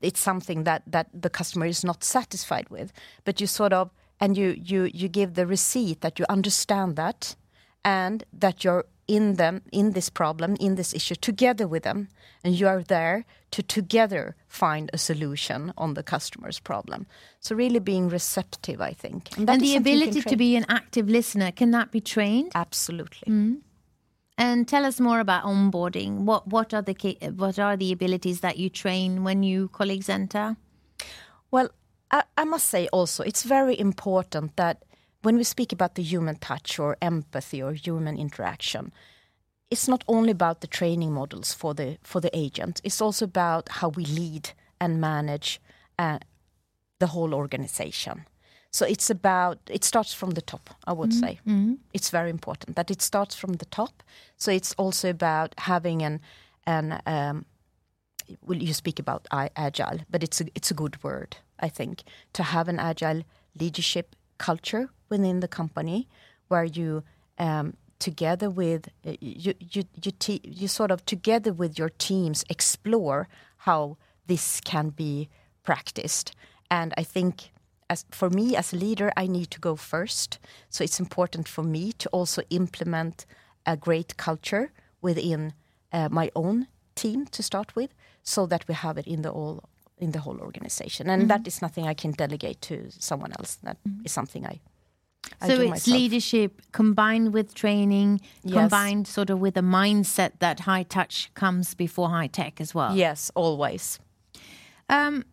it's 0.01 0.21
something 0.21 0.65
that 0.65 0.83
that 0.87 1.09
the 1.13 1.31
customer 1.31 1.67
is 1.67 1.85
not 1.85 2.03
satisfied 2.05 2.69
with, 2.71 2.93
but 3.25 3.41
you 3.41 3.47
sort 3.47 3.73
of 3.73 3.91
and 4.21 4.37
you 4.39 4.57
you 4.65 4.85
you 4.85 5.09
give 5.09 5.35
the 5.35 5.47
receipt 5.47 6.01
that 6.01 6.19
you 6.19 6.25
understand 6.29 6.97
that 6.97 7.37
and 7.85 8.25
that 8.33 8.65
you're 8.65 8.85
in 9.09 9.35
them 9.35 9.63
in 9.73 9.93
this 9.93 10.11
problem 10.11 10.55
in 10.61 10.77
this 10.77 10.95
issue 10.95 11.15
together 11.17 11.67
with 11.67 11.83
them. 11.83 12.09
And 12.45 12.55
you 12.55 12.69
are 12.69 12.83
there 12.83 13.25
to 13.51 13.63
together 13.63 14.37
find 14.47 14.91
a 14.93 14.99
solution 14.99 15.73
on 15.77 15.95
the 15.95 16.03
customer's 16.03 16.61
problem. 16.61 17.07
So 17.41 17.57
really 17.57 17.81
being 17.81 18.09
receptive 18.09 18.81
i 18.81 18.93
think. 18.93 19.37
And, 19.37 19.51
and 19.51 19.61
the 19.61 19.77
ability 19.77 20.23
to 20.23 20.37
be 20.37 20.55
an 20.55 20.67
active 20.69 21.09
listener 21.09 21.51
can 21.51 21.71
that 21.73 21.91
be 21.91 22.01
trained? 22.01 22.53
Absolutely. 22.55 23.33
Mm. 23.33 23.63
and 24.37 24.69
tell 24.69 24.85
us 24.85 25.01
more 25.01 25.21
about 25.21 25.45
onboarding. 25.45 26.19
What 26.29 26.47
what 26.47 26.73
are 26.75 26.83
the 26.83 26.97
what 27.37 27.59
are 27.59 27.77
the 27.77 27.93
abilities 27.93 28.41
that 28.41 28.57
you 28.59 28.69
train 28.71 29.25
when 29.25 29.41
new 29.41 29.69
colleagues 29.69 30.09
enter? 30.09 30.57
Well 31.51 31.71
I, 32.11 32.23
I 32.37 32.45
must 32.45 32.67
say 32.69 32.89
also, 32.89 33.23
it's 33.23 33.43
very 33.43 33.79
important 33.79 34.57
that 34.57 34.85
when 35.23 35.37
we 35.37 35.45
speak 35.45 35.73
about 35.73 35.95
the 35.95 36.03
human 36.03 36.37
touch 36.37 36.79
or 36.79 36.97
empathy 37.03 37.63
or 37.63 37.73
human 37.73 38.17
interaction, 38.17 38.93
it's 39.71 39.89
not 39.89 40.05
only 40.09 40.31
about 40.31 40.61
the 40.61 40.67
training 40.67 41.13
models 41.13 41.53
for 41.53 41.75
the 41.75 41.99
for 42.03 42.21
the 42.21 42.31
agent. 42.33 42.81
It's 42.85 43.03
also 43.03 43.25
about 43.25 43.69
how 43.69 43.89
we 43.89 44.05
lead 44.05 44.51
and 44.81 45.01
manage 45.01 45.61
uh, 45.99 46.19
the 46.99 47.09
whole 47.09 47.35
organization. 47.35 48.25
So 48.71 48.87
it's 48.87 49.11
about 49.11 49.59
it 49.71 49.85
starts 49.85 50.15
from 50.15 50.31
the 50.31 50.43
top. 50.43 50.71
I 50.87 50.93
would 50.93 51.13
mm 51.13 51.21
-hmm. 51.21 51.27
say 51.27 51.41
mm 51.45 51.65
-hmm. 51.65 51.79
it's 51.93 52.11
very 52.11 52.31
important 52.31 52.77
that 52.77 52.91
it 52.91 53.03
starts 53.03 53.37
from 53.37 53.57
the 53.57 53.67
top. 53.69 54.03
So 54.37 54.51
it's 54.51 54.75
also 54.77 55.09
about 55.09 55.53
having 55.57 56.05
an 56.05 56.21
an 56.65 57.01
um, 57.07 57.45
well, 58.47 58.63
you 58.63 58.75
speak 58.75 59.01
about 59.01 59.27
agile, 59.55 60.05
but 60.09 60.23
it's 60.23 60.41
a 60.41 60.45
it's 60.55 60.71
a 60.71 60.75
good 60.75 60.97
word 61.03 61.37
I 61.61 61.69
think, 61.69 62.03
to 62.35 62.43
have 62.43 62.69
an 62.69 62.79
agile 62.79 63.23
leadership 63.59 64.15
culture 64.39 64.91
within 65.09 65.41
the 65.41 65.49
company 65.49 66.09
where 66.49 66.65
you 66.65 67.03
um, 67.39 67.75
together 67.99 68.51
with 68.51 68.89
uh, 69.07 69.13
you 69.21 69.55
you 69.59 69.85
you, 70.03 70.13
te- 70.13 70.41
you 70.45 70.69
sort 70.69 70.91
of 70.91 71.05
together 71.05 71.53
with 71.53 71.79
your 71.79 71.91
teams 71.91 72.45
explore 72.49 73.29
how 73.59 73.97
this 74.27 74.61
can 74.61 74.91
be 74.91 75.29
practiced 75.65 76.35
and 76.71 76.95
i 76.97 77.03
think 77.03 77.51
as 77.91 78.05
for 78.11 78.31
me 78.31 78.57
as 78.57 78.73
a 78.73 78.77
leader 78.77 79.13
i 79.17 79.27
need 79.27 79.51
to 79.51 79.61
go 79.61 79.75
first 79.75 80.39
so 80.71 80.85
it's 80.85 81.01
important 81.01 81.49
for 81.49 81.65
me 81.65 81.93
to 81.93 82.09
also 82.11 82.43
implement 82.51 83.27
a 83.67 83.77
great 83.77 84.17
culture 84.17 84.71
within 85.03 85.53
uh, 85.93 86.09
my 86.11 86.31
own 86.35 86.67
team 86.95 87.27
to 87.27 87.43
start 87.43 87.75
with 87.75 87.91
so 88.23 88.47
that 88.47 88.67
we 88.69 88.75
have 88.75 88.99
it 88.99 89.07
in 89.07 89.23
the 89.23 89.31
all 89.31 89.63
in 90.01 90.13
the 90.13 90.21
whole 90.21 90.41
organization. 90.41 91.09
And 91.11 91.23
mm 91.23 91.29
-hmm. 91.29 91.35
that 91.35 91.47
is 91.47 91.61
nothing 91.61 91.91
I 91.91 91.95
can 91.95 92.13
delegate 92.13 92.59
to 92.69 92.75
someone 92.99 93.33
else. 93.39 93.59
That 93.63 93.77
mm 93.83 93.93
-hmm. 93.93 94.05
is 94.05 94.13
something 94.13 94.45
I. 94.55 94.61
I 95.41 95.49
so 95.49 95.55
it's 95.61 95.71
myself. 95.71 95.97
leadership 95.97 96.63
combined 96.73 97.33
with 97.33 97.55
training, 97.55 98.21
yes. 98.43 98.55
combined 98.55 99.07
sort 99.07 99.31
of 99.31 99.39
with 99.39 99.57
a 99.57 99.63
mindset 99.63 100.33
that 100.41 100.61
high 100.61 100.83
touch 100.83 101.31
comes 101.35 101.75
before 101.75 102.09
high 102.09 102.27
tech 102.27 102.61
as 102.61 102.75
well. 102.75 102.95
Yes, 102.97 103.31
always. 103.35 103.99
Um, 104.89 105.25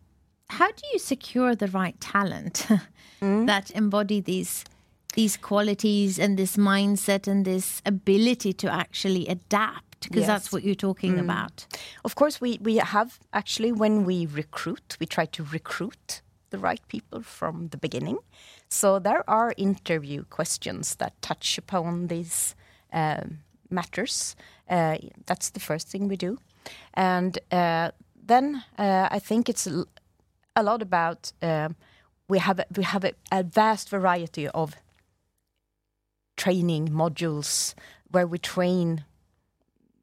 how 0.50 0.68
do 0.68 0.82
you 0.92 0.98
secure 0.98 1.54
the 1.54 1.68
right 1.68 1.98
talent 2.00 2.66
mm. 3.22 3.46
that 3.46 3.70
embody 3.70 4.20
these 4.20 4.64
these 5.14 5.36
qualities 5.38 6.18
and 6.18 6.38
this 6.38 6.56
mindset 6.56 7.26
and 7.26 7.46
this 7.46 7.80
ability 7.86 8.52
to 8.52 8.70
actually 8.70 9.26
adapt? 9.26 9.86
because 10.00 10.20
yes. 10.20 10.26
that's 10.26 10.52
what 10.52 10.62
you're 10.62 10.74
talking 10.74 11.14
mm. 11.14 11.20
about. 11.20 11.66
Of 12.04 12.14
course, 12.14 12.40
we, 12.40 12.58
we 12.60 12.76
have 12.76 13.18
actually, 13.32 13.72
when 13.72 14.04
we 14.04 14.26
recruit, 14.26 14.96
we 15.00 15.06
try 15.06 15.26
to 15.26 15.42
recruit 15.44 16.22
the 16.50 16.58
right 16.58 16.80
people 16.88 17.22
from 17.22 17.68
the 17.68 17.76
beginning. 17.76 18.18
So 18.76 18.98
there 18.98 19.24
are 19.26 19.54
interview 19.56 20.24
questions 20.24 20.96
that 20.96 21.22
touch 21.22 21.56
upon 21.56 22.08
these 22.08 22.54
uh, 22.92 23.22
matters. 23.70 24.36
Uh, 24.68 24.98
that's 25.24 25.48
the 25.48 25.60
first 25.60 25.88
thing 25.88 26.08
we 26.08 26.18
do. 26.18 26.38
And 26.92 27.38
uh, 27.50 27.92
then 28.26 28.64
uh, 28.78 29.08
I 29.10 29.18
think 29.18 29.48
it's 29.48 29.66
a 29.66 30.62
lot 30.62 30.82
about 30.82 31.32
um, 31.40 31.76
we 32.28 32.38
have 32.38 32.60
we 32.76 32.84
have 32.84 33.04
a, 33.04 33.12
a 33.32 33.42
vast 33.42 33.88
variety 33.88 34.46
of 34.48 34.74
training 36.36 36.88
modules 36.88 37.74
where 38.10 38.26
we 38.26 38.38
train 38.38 39.06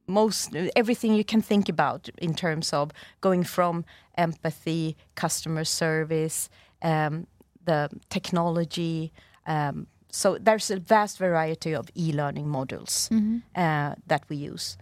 most 0.08 0.56
everything 0.76 1.14
you 1.14 1.24
can 1.24 1.44
think 1.44 1.70
about 1.70 2.10
in 2.18 2.34
terms 2.34 2.74
of 2.74 2.90
going 3.22 3.44
from 3.44 3.86
empathy, 4.18 4.96
customer 5.14 5.64
service, 5.64 6.50
um, 6.82 7.28
the 7.66 7.90
technology. 8.10 9.12
Um, 9.46 9.88
so 10.10 10.38
there's 10.40 10.70
a 10.70 10.80
vast 10.80 11.18
variety 11.18 11.74
of 11.74 11.90
e-learning 11.96 12.46
modules 12.46 13.10
mm-hmm. 13.10 13.38
uh, 13.56 13.96
that 14.08 14.24
we 14.30 14.36
use. 14.36 14.78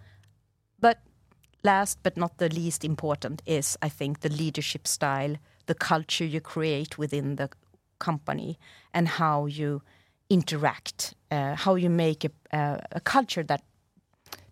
But 0.79 1.00
last 1.63 2.00
but 2.03 2.17
not 2.17 2.38
the 2.38 2.50
least 2.50 2.83
important 2.83 3.41
is, 3.45 3.77
I 3.81 3.89
think, 3.89 4.19
the 4.19 4.29
leadership 4.29 4.88
style, 4.88 5.38
the 5.67 5.75
culture 5.75 6.25
you 6.25 6.41
create 6.41 6.97
within 6.97 7.35
the 7.35 7.50
company, 8.00 8.57
and 8.93 9.07
how 9.07 9.45
you 9.45 9.81
interact, 10.29 11.13
uh, 11.29 11.55
how 11.55 11.75
you 11.75 11.89
make 11.89 12.25
a, 12.25 12.31
uh, 12.55 12.77
a 12.91 13.00
culture 13.00 13.43
that 13.43 13.63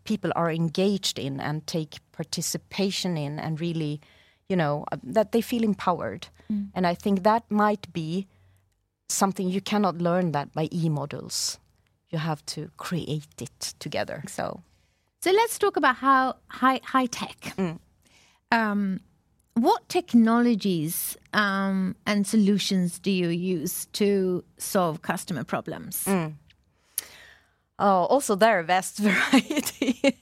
people 0.03 0.31
are 0.36 0.51
engaged 0.51 1.19
in 1.19 1.39
and 1.39 1.67
take 1.67 2.00
participation 2.12 3.17
in 3.17 3.39
and 3.39 3.62
really 3.62 4.01
you 4.50 4.56
know 4.56 4.84
uh, 4.91 4.98
that 5.03 5.32
they 5.32 5.41
feel 5.41 5.63
empowered 5.63 6.27
mm. 6.51 6.68
and 6.74 6.86
i 6.86 6.94
think 6.94 7.24
that 7.24 7.44
might 7.50 7.91
be 7.94 8.27
something 9.08 9.50
you 9.50 9.62
cannot 9.62 9.98
learn 9.98 10.32
that 10.32 10.51
by 10.53 10.68
e-models 10.72 11.60
you 12.10 12.18
have 12.18 12.46
to 12.46 12.70
create 12.77 13.41
it 13.41 13.74
together 13.79 14.24
so 14.27 14.62
so 15.22 15.32
let's 15.32 15.58
talk 15.58 15.77
about 15.77 15.96
how 15.98 16.36
high 16.48 16.82
high 16.84 17.06
tech 17.06 17.53
mm. 17.58 17.79
um, 18.51 19.00
what 19.53 19.88
technologies 19.89 21.18
um, 21.34 21.96
and 22.06 22.25
solutions 22.25 22.98
do 23.00 23.12
you 23.12 23.29
use 23.29 23.88
to 23.94 24.44
solve 24.58 25.01
customer 25.01 25.44
problems 25.44 26.06
mm. 26.06 26.34
Oh, 27.79 28.05
also 28.05 28.36
there 28.36 28.59
are 28.59 28.63
vast 28.63 28.98
variety. 29.09 30.15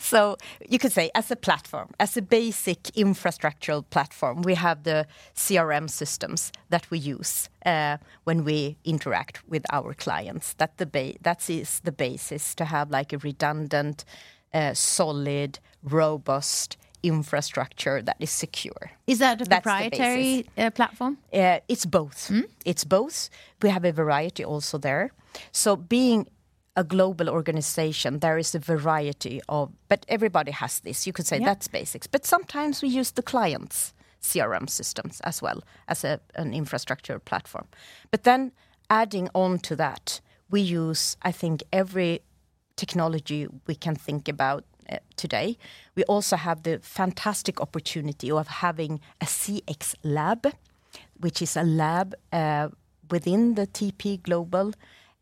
so 0.00 0.36
you 0.68 0.78
could 0.78 0.92
say 0.92 1.10
as 1.14 1.30
a 1.30 1.36
platform, 1.36 1.88
as 1.98 2.16
a 2.16 2.22
basic 2.22 2.82
infrastructural 2.94 3.84
platform, 3.88 4.42
we 4.42 4.54
have 4.54 4.84
the 4.84 5.06
CRM 5.34 5.88
systems 5.88 6.52
that 6.68 6.90
we 6.90 6.98
use 6.98 7.48
uh, 7.64 7.96
when 8.24 8.44
we 8.44 8.76
interact 8.84 9.40
with 9.48 9.64
our 9.72 9.94
clients. 9.94 10.52
That 10.54 10.76
the 10.76 10.86
ba- 10.86 11.16
that 11.22 11.48
is 11.48 11.80
the 11.80 11.92
basis 11.92 12.54
to 12.56 12.66
have 12.66 12.90
like 12.90 13.12
a 13.14 13.18
redundant, 13.18 14.04
uh, 14.52 14.74
solid, 14.74 15.58
robust 15.82 16.76
infrastructure 17.02 18.02
that 18.02 18.16
is 18.20 18.30
secure. 18.30 18.92
Is 19.06 19.18
that 19.18 19.40
a 19.40 19.46
proprietary 19.46 20.46
uh, 20.56 20.70
platform? 20.70 21.18
Uh, 21.32 21.58
it's 21.68 21.86
both. 21.86 22.28
Mm? 22.28 22.44
It's 22.64 22.84
both. 22.84 23.28
We 23.60 23.70
have 23.70 23.84
a 23.84 23.92
variety 23.92 24.44
also 24.44 24.78
there. 24.78 25.10
So 25.50 25.76
being 25.76 26.26
a 26.76 26.84
global 26.84 27.28
organization, 27.28 28.20
there 28.20 28.38
is 28.38 28.54
a 28.54 28.58
variety 28.58 29.40
of, 29.48 29.72
but 29.88 30.06
everybody 30.08 30.52
has 30.52 30.80
this. 30.80 31.06
You 31.06 31.12
could 31.12 31.26
say 31.26 31.38
yeah. 31.38 31.46
that's 31.46 31.68
basics. 31.68 32.06
But 32.06 32.24
sometimes 32.24 32.82
we 32.82 32.88
use 32.88 33.10
the 33.10 33.22
client's 33.22 33.92
CRM 34.22 34.70
systems 34.70 35.20
as 35.20 35.42
well 35.42 35.62
as 35.88 36.04
a, 36.04 36.20
an 36.34 36.54
infrastructure 36.54 37.18
platform. 37.18 37.66
But 38.10 38.24
then 38.24 38.52
adding 38.88 39.28
on 39.34 39.58
to 39.60 39.76
that, 39.76 40.20
we 40.50 40.60
use, 40.60 41.16
I 41.22 41.32
think, 41.32 41.62
every 41.72 42.20
technology 42.76 43.48
we 43.66 43.74
can 43.74 43.94
think 43.94 44.28
about 44.28 44.64
uh, 44.90 44.96
today. 45.16 45.58
We 45.94 46.04
also 46.04 46.36
have 46.36 46.62
the 46.62 46.78
fantastic 46.82 47.60
opportunity 47.60 48.30
of 48.30 48.48
having 48.48 49.00
a 49.20 49.26
CX 49.26 49.94
lab, 50.02 50.46
which 51.20 51.42
is 51.42 51.56
a 51.56 51.62
lab 51.62 52.14
uh, 52.32 52.68
within 53.10 53.54
the 53.54 53.66
TP 53.66 54.22
Global 54.22 54.72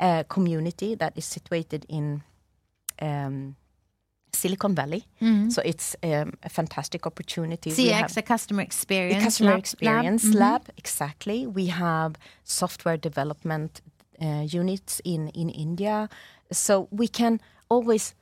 uh, 0.00 0.22
community 0.28 0.96
that 0.96 1.12
is 1.16 1.24
situated 1.24 1.84
in 1.88 2.22
um, 3.02 3.56
Silicon 4.32 4.74
Valley. 4.74 5.04
So 5.50 5.60
it's 5.64 5.96
um, 6.02 6.32
a 6.42 6.48
fantastic 6.48 7.06
opportunity. 7.06 7.70
CX, 7.70 8.16
a 8.16 8.22
customer 8.22 8.62
experience. 8.62 9.24
customer 9.24 9.50
lab- 9.50 9.58
experience 9.58 10.24
lab. 10.34 10.34
lab, 10.40 10.62
Mhm. 10.62 10.78
exactly. 10.78 11.46
We 11.46 11.66
have 11.66 12.14
software 12.44 12.96
development 12.98 13.80
uh, 14.22 14.46
units 14.60 15.00
in 15.04 15.28
in 15.34 15.48
India, 15.50 16.08
so 16.52 16.88
we 16.90 17.08
can 17.08 17.40
always 17.68 18.14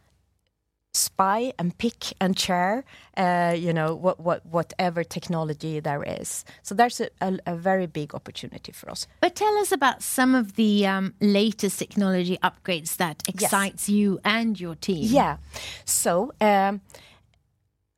spy 0.99 1.53
and 1.59 1.77
pick 1.79 2.13
and 2.21 2.39
share, 2.39 2.85
uh, 3.17 3.55
you 3.57 3.73
know, 3.73 3.95
what, 3.95 4.21
what 4.21 4.45
whatever 4.47 5.05
technology 5.05 5.81
there 5.81 6.03
is. 6.03 6.45
So 6.63 6.75
there's 6.75 7.01
a, 7.01 7.09
a, 7.21 7.39
a 7.47 7.57
very 7.57 7.87
big 7.87 8.15
opportunity 8.15 8.73
for 8.73 8.91
us. 8.91 9.07
But 9.21 9.35
tell 9.35 9.57
us 9.59 9.73
about 9.73 10.03
some 10.03 10.35
of 10.35 10.55
the 10.55 10.87
um, 10.87 11.15
latest 11.21 11.79
technology 11.79 12.39
upgrades 12.43 12.97
that 12.97 13.23
excites 13.29 13.89
you 13.89 14.21
and 14.25 14.59
your 14.59 14.75
team. 14.75 15.05
Yeah. 15.05 15.37
So 15.85 16.33
um, 16.41 16.81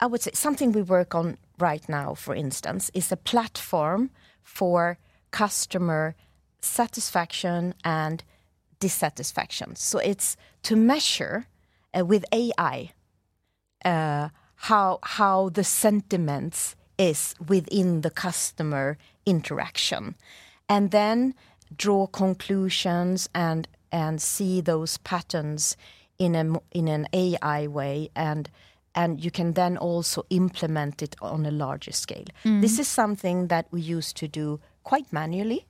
I 0.01 0.07
would 0.07 0.23
say 0.23 0.31
something 0.35 0.73
we 0.73 0.83
work 0.83 1.15
on 1.15 1.39
right 1.59 1.87
now, 1.89 2.15
for 2.15 2.35
instance, 2.35 2.91
is 2.95 3.13
a 3.13 3.17
platform 3.17 4.11
for 4.43 4.99
customer 5.31 6.15
satisfaction 6.61 7.75
and 7.85 8.23
dissatisfaction. 8.81 9.77
So 9.77 9.99
it's 9.99 10.37
to 10.65 10.77
measure 10.77 11.47
with 11.95 12.25
AI 12.33 12.93
uh, 13.85 14.29
how 14.55 14.99
how 15.03 15.49
the 15.49 15.65
sentiments 15.65 16.77
is 16.99 17.35
within 17.49 18.03
the 18.03 18.11
customer 18.11 18.99
interaction, 19.25 20.15
and 20.69 20.91
then 20.91 21.35
draw 21.77 22.07
conclusions 22.07 23.29
and 23.35 23.69
and 23.91 24.21
see 24.21 24.61
those 24.61 24.99
patterns 24.99 25.77
in 26.19 26.35
a 26.35 26.61
in 26.73 26.89
an 26.89 27.07
AI 27.13 27.67
way 27.67 28.11
and 28.15 28.51
and 28.95 29.25
you 29.25 29.31
can 29.31 29.53
then 29.53 29.77
also 29.77 30.25
implement 30.31 31.01
it 31.01 31.17
on 31.23 31.47
a 31.47 31.51
larger 31.51 31.93
scale. 31.93 32.25
This 32.61 32.79
is 32.79 32.89
something 32.89 33.47
that 33.47 33.67
we 33.71 33.81
used 33.81 34.17
to 34.17 34.29
do 34.29 34.61
quite 34.83 35.13
manually 35.13 35.65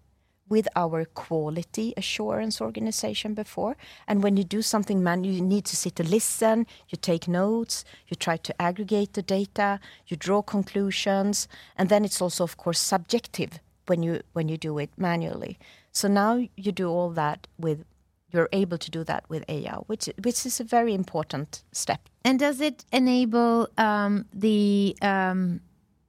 with 0.51 0.69
our 0.77 1.07
quality 1.07 1.95
assurance 1.97 2.61
organization 2.61 3.33
before. 3.33 3.77
And 4.07 4.23
when 4.23 4.37
you 4.37 4.45
do 4.45 4.61
something 4.61 5.03
manual, 5.03 5.35
you 5.35 5.41
need 5.41 5.65
to 5.67 5.77
sit 5.77 5.99
and 6.01 6.11
listen, 6.11 6.67
you 6.91 6.99
take 7.01 7.27
notes, 7.27 7.85
you 8.09 8.17
try 8.17 8.37
to 8.37 8.61
aggregate 8.61 9.15
the 9.15 9.23
data, 9.23 9.81
you 10.09 10.17
draw 10.19 10.43
conclusions, 10.43 11.49
and 11.79 11.89
then 11.89 12.05
it's 12.05 12.21
also, 12.21 12.45
of 12.45 12.59
course, 12.59 12.81
subjective 12.81 13.61
when 13.87 14.03
you 14.03 14.21
when 14.35 14.49
you 14.49 14.59
do 14.59 14.79
it 14.79 14.91
manually. 14.97 15.59
So 15.93 16.09
now 16.09 16.47
you 16.57 16.73
do 16.73 16.89
all 16.91 17.11
that 17.11 17.47
with 17.59 17.85
you're 18.33 18.49
able 18.53 18.79
to 18.79 18.91
do 18.91 19.05
that 19.05 19.25
with 19.29 19.45
AI, 19.49 19.75
which 19.87 20.09
which 20.23 20.47
is 20.47 20.61
a 20.61 20.65
very 20.65 20.95
important 20.95 21.63
step. 21.73 22.01
And 22.25 22.39
does 22.39 22.61
it 22.61 22.85
enable 22.93 23.69
um, 23.79 24.27
the 24.33 24.97
um, 25.03 25.61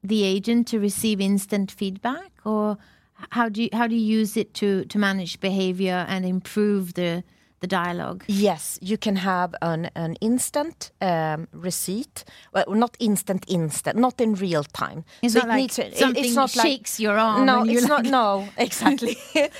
the 0.03 0.23
agent 0.23 0.67
to 0.67 0.79
receive 0.79 1.21
instant 1.21 1.71
feedback, 1.71 2.31
or 2.43 2.77
how 3.29 3.49
do 3.49 3.63
you, 3.63 3.69
how 3.73 3.87
do 3.87 3.95
you 3.95 4.19
use 4.19 4.35
it 4.37 4.53
to 4.55 4.85
to 4.85 4.97
manage 4.99 5.39
behavior 5.39 6.05
and 6.07 6.25
improve 6.25 6.93
the 6.93 7.23
the 7.59 7.67
dialogue? 7.67 8.23
Yes, 8.27 8.79
you 8.81 8.97
can 8.97 9.15
have 9.17 9.53
an, 9.61 9.89
an 9.95 10.15
instant 10.19 10.91
um, 10.99 11.47
receipt. 11.53 12.23
Well, 12.53 12.65
not 12.75 12.97
instant, 12.99 13.45
instant, 13.47 13.97
not 13.97 14.19
in 14.19 14.33
real 14.33 14.63
time. 14.63 15.03
It's 15.21 15.33
So 15.33 15.39
not 15.39 15.45
it 15.45 15.49
like 15.49 15.57
needs 15.61 15.75
something 15.99 16.25
it's 16.25 16.33
not 16.35 16.55
like- 16.55 16.65
shakes 16.67 16.99
your 16.99 17.17
arm. 17.19 17.45
no, 17.45 17.63
it's 17.63 17.87
not. 17.87 18.03
No, 18.05 18.47
exactly. 18.57 19.15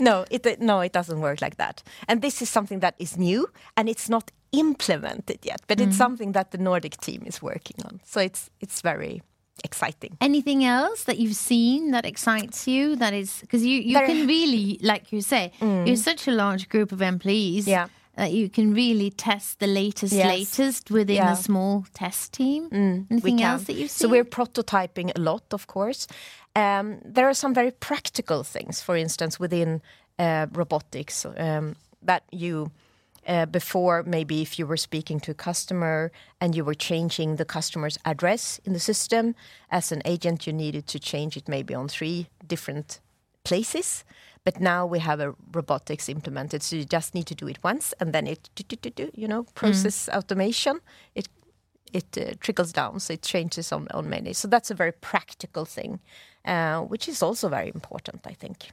No, 0.00 0.24
it 0.30 0.60
no, 0.60 0.80
it 0.80 0.92
doesn't 0.92 1.20
work 1.20 1.40
like 1.42 1.56
that. 1.56 1.82
And 2.08 2.22
this 2.22 2.42
is 2.42 2.48
something 2.50 2.80
that 2.80 2.94
is 2.98 3.16
new, 3.16 3.46
and 3.76 3.88
it's 3.88 4.08
not 4.08 4.30
implemented 4.52 5.38
yet. 5.44 5.60
But 5.66 5.78
Mm. 5.78 5.86
it's 5.88 5.96
something 5.96 6.32
that 6.32 6.50
the 6.50 6.58
Nordic 6.58 6.96
team 6.96 7.22
is 7.26 7.42
working 7.42 7.76
on. 7.84 8.00
So 8.04 8.20
it's 8.20 8.50
it's 8.60 8.80
very 8.82 9.20
exciting. 9.64 10.16
Anything 10.20 10.64
else 10.64 11.04
that 11.04 11.18
you've 11.18 11.36
seen 11.36 11.90
that 11.92 12.04
excites 12.04 12.66
you? 12.66 12.96
That 12.96 13.12
is 13.14 13.40
because 13.40 13.64
you 13.64 13.80
you 13.80 13.94
There- 13.94 14.06
can 14.06 14.26
really, 14.36 14.78
like 14.82 15.12
you 15.12 15.20
say, 15.20 15.52
you're 15.60 15.96
such 15.96 16.28
a 16.28 16.32
large 16.32 16.68
group 16.68 16.92
of 16.92 17.00
employees. 17.02 17.64
Mm. 17.66 17.70
Yeah. 17.70 17.86
That 18.16 18.32
you 18.32 18.48
can 18.48 18.74
really 18.74 19.10
test 19.10 19.58
the 19.60 19.68
latest, 19.68 20.12
Yes. 20.12 20.26
latest 20.26 20.90
within 20.90 21.16
Yeah. 21.16 21.32
a 21.32 21.36
small 21.36 21.84
test 21.94 22.32
team. 22.32 22.68
We 22.72 23.06
Anything 23.10 23.42
else 23.42 23.64
that 23.66 23.74
you've 23.74 23.90
seen? 23.92 24.08
So 24.08 24.08
we're 24.08 24.24
prototyping 24.24 25.12
a 25.16 25.20
lot, 25.20 25.44
of 25.52 25.66
course. 25.66 26.08
Um, 26.56 26.98
there 27.14 27.28
are 27.28 27.34
some 27.34 27.54
very 27.54 27.70
practical 27.70 28.42
things, 28.42 28.82
for 28.82 28.96
instance, 28.96 29.38
within 29.38 29.80
uh, 30.18 30.46
robotics 30.52 31.24
um, 31.36 31.76
that 32.06 32.22
you. 32.32 32.70
Uh, 33.28 33.44
before, 33.44 34.02
maybe 34.04 34.40
if 34.40 34.58
you 34.58 34.66
were 34.66 34.78
speaking 34.78 35.20
to 35.20 35.32
a 35.32 35.34
customer 35.34 36.10
and 36.40 36.54
you 36.54 36.64
were 36.64 36.72
changing 36.74 37.36
the 37.36 37.44
customer's 37.44 37.98
address 38.06 38.58
in 38.64 38.72
the 38.72 38.80
system, 38.80 39.34
as 39.70 39.92
an 39.92 40.00
agent, 40.06 40.46
you 40.46 40.52
needed 40.52 40.86
to 40.86 40.98
change 40.98 41.36
it 41.36 41.46
maybe 41.46 41.74
on 41.74 41.88
three 41.88 42.26
different 42.46 43.00
places. 43.44 44.02
But 44.44 44.60
now 44.60 44.86
we 44.86 45.00
have 45.00 45.20
a 45.20 45.34
robotics 45.52 46.08
implemented, 46.08 46.62
so 46.62 46.76
you 46.76 46.86
just 46.86 47.14
need 47.14 47.26
to 47.26 47.34
do 47.34 47.48
it 47.48 47.58
once, 47.62 47.92
and 48.00 48.14
then 48.14 48.26
it, 48.26 48.48
do, 48.54 48.64
do, 48.64 48.90
do, 48.90 49.10
you 49.14 49.28
know, 49.28 49.44
process 49.54 50.08
automation. 50.08 50.80
It 51.14 51.28
it 51.92 52.18
uh, 52.18 52.34
trickles 52.40 52.72
down, 52.72 53.00
so 53.00 53.12
it 53.12 53.22
changes 53.22 53.72
on, 53.72 53.88
on 53.92 54.08
many. 54.08 54.32
So 54.34 54.48
that's 54.48 54.70
a 54.70 54.74
very 54.74 54.92
practical 54.92 55.64
thing, 55.66 56.00
uh, 56.44 56.80
which 56.80 57.08
is 57.08 57.22
also 57.22 57.48
very 57.48 57.70
important, 57.74 58.26
I 58.26 58.34
think. 58.34 58.70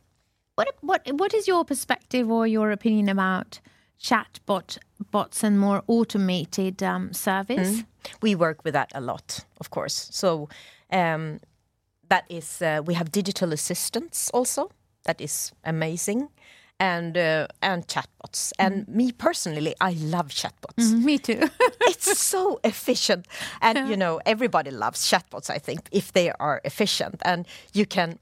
What 0.55 0.75
what 0.81 1.01
what 1.13 1.33
is 1.33 1.45
your 1.47 1.65
perspective 1.65 2.31
or 2.31 2.47
your 2.47 2.71
opinion 2.71 3.09
about 3.09 3.59
chatbot 4.01 4.77
bots 5.11 5.43
and 5.43 5.59
more 5.59 5.83
automated 5.87 6.81
um, 6.83 7.13
service? 7.13 7.83
We 8.21 8.35
work 8.35 8.63
with 8.63 8.73
that 8.73 8.91
a 8.93 9.01
lot, 9.01 9.45
of 9.59 9.69
course. 9.69 10.09
So 10.11 10.47
um, 10.91 11.39
that 12.09 12.25
is, 12.29 12.61
uh, 12.61 12.81
we 12.85 12.93
have 12.93 13.11
digital 13.11 13.51
assistants 13.53 14.29
also. 14.31 14.69
That 15.03 15.21
is 15.21 15.51
amazing. 15.63 16.29
And 16.77 17.17
uh, 17.17 17.47
and 17.61 17.87
chatbots. 17.87 18.51
And 18.59 18.85
me 18.89 19.13
personally, 19.13 19.73
I 19.79 19.91
love 19.93 20.27
chatbots. 20.27 20.91
Me 20.91 21.17
too. 21.17 21.49
it's 21.87 22.19
so 22.19 22.59
efficient 22.63 23.27
and 23.61 23.89
you 23.89 23.97
know 23.97 24.19
everybody 24.25 24.71
loves 24.71 25.09
chatbots 25.09 25.49
i 25.49 25.57
think 25.57 25.87
if 25.91 26.11
they 26.13 26.31
are 26.31 26.61
efficient 26.63 27.21
and 27.23 27.45
you 27.73 27.85
can 27.85 28.19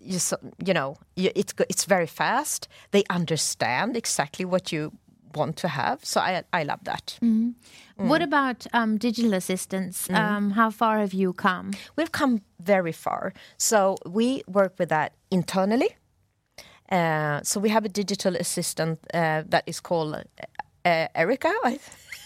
you, 0.00 0.18
you 0.64 0.74
know 0.74 0.96
you, 1.16 1.30
it's 1.34 1.52
it's 1.68 1.84
very 1.84 2.06
fast 2.06 2.68
they 2.90 3.04
understand 3.10 3.96
exactly 3.96 4.44
what 4.44 4.72
you 4.72 4.92
want 5.34 5.56
to 5.56 5.68
have 5.68 5.98
so 6.04 6.20
i 6.20 6.42
i 6.52 6.62
love 6.64 6.80
that 6.84 7.18
What 7.96 8.22
about 8.22 8.66
um, 8.72 8.96
digital 8.98 9.34
assistants? 9.34 10.08
Um, 10.10 10.50
how 10.52 10.70
far 10.70 10.98
have 10.98 11.12
you 11.12 11.32
come? 11.34 11.70
we've 11.96 12.12
come 12.12 12.40
very 12.58 12.92
far 12.92 13.32
so 13.58 13.96
we 14.06 14.42
work 14.46 14.72
with 14.78 14.88
that 14.88 15.12
internally 15.30 15.90
uh, 16.92 17.40
so 17.42 17.60
we 17.60 17.68
have 17.68 17.84
a 17.84 17.88
digital 17.88 18.34
assistant 18.36 18.98
uh, 19.14 19.42
that 19.48 19.62
is 19.66 19.80
called 19.80 20.14
uh, 20.84 21.06
Erica. 21.14 21.52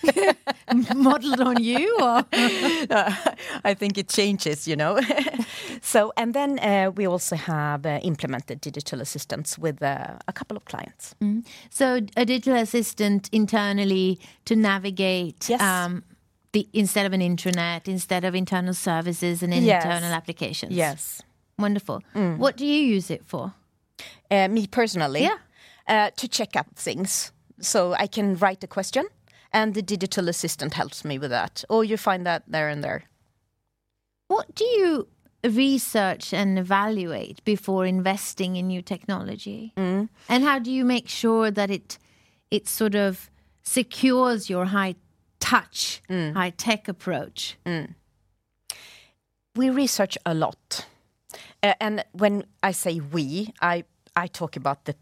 Modeled 0.95 1.41
on 1.41 1.63
you? 1.63 1.97
Or? 2.01 2.25
I 3.65 3.75
think 3.75 3.99
it 3.99 4.09
changes, 4.09 4.67
you 4.67 4.77
know. 4.77 5.01
so, 5.83 6.13
and 6.17 6.35
then 6.35 6.59
uh, 6.59 6.91
we 6.95 7.07
also 7.07 7.37
have 7.37 7.87
uh, 7.87 7.99
implemented 8.03 8.61
digital 8.61 9.01
assistants 9.01 9.59
with 9.59 9.83
uh, 9.83 10.19
a 10.29 10.33
couple 10.33 10.57
of 10.57 10.65
clients. 10.65 11.15
So 11.71 12.01
a 12.17 12.25
digital 12.25 12.57
assistant 12.57 13.29
internally 13.33 14.19
to 14.45 14.57
navigate 14.57 15.49
Yes. 15.49 15.61
um, 15.61 16.03
the 16.53 16.67
instead 16.73 17.07
of 17.07 17.13
an 17.13 17.21
intranet, 17.21 17.89
instead 17.89 18.25
of 18.25 18.35
internal 18.35 18.75
services 18.75 19.43
and 19.43 19.53
Yes. 19.55 19.85
internal 19.85 20.13
applications. 20.13 20.73
Yes. 20.73 21.23
Wonderful. 21.59 22.03
What 22.39 22.57
do 22.57 22.67
you 22.67 22.95
use 22.97 23.11
it 23.11 23.23
for? 23.27 23.53
Uh, 24.31 24.49
me 24.49 24.67
personally, 24.67 25.23
Yeah. 25.23 25.39
uh, 25.89 26.11
to 26.17 26.29
check 26.29 26.57
up 26.57 26.67
things. 26.77 27.33
So 27.61 27.95
I 27.95 28.07
can 28.09 28.37
write 28.37 28.65
a 28.65 28.67
question, 28.67 29.05
and 29.55 29.73
the 29.75 29.83
digital 29.83 30.29
assistant 30.29 30.75
helps 30.75 31.05
me 31.05 31.19
with 31.19 31.31
that. 31.31 31.65
Or 31.69 31.85
you 31.85 31.97
find 31.97 32.27
that 32.27 32.43
there 32.47 32.69
and 32.69 32.85
there. 32.85 33.05
What 34.29 34.55
do 34.55 34.65
you 34.65 35.09
research 35.45 36.35
and 36.35 36.59
evaluate 36.59 37.43
before 37.45 37.87
investing 37.87 38.57
in 38.57 38.67
new 38.67 38.83
technology? 38.83 39.73
And 40.29 40.45
how 40.45 40.59
do 40.59 40.71
you 40.71 40.85
make 40.85 41.09
sure 41.09 41.51
that 41.51 41.71
it 41.71 41.99
it 42.51 42.69
sort 42.69 42.95
of 42.95 43.31
secures 43.63 44.51
your 44.51 44.67
high 44.67 44.97
touch, 45.41 46.03
high 46.35 46.51
tech 46.51 46.89
approach? 46.89 47.57
we 49.57 49.71
research 49.71 50.19
a 50.27 50.35
lot 50.35 50.87
uh, 51.63 51.75
and 51.81 52.05
when 52.13 52.45
i 52.63 52.73
say 52.73 53.01
we 53.01 53.53
i 53.63 53.85
i 54.17 54.27
talk 54.27 54.57
about 54.57 54.85
the 54.85 54.95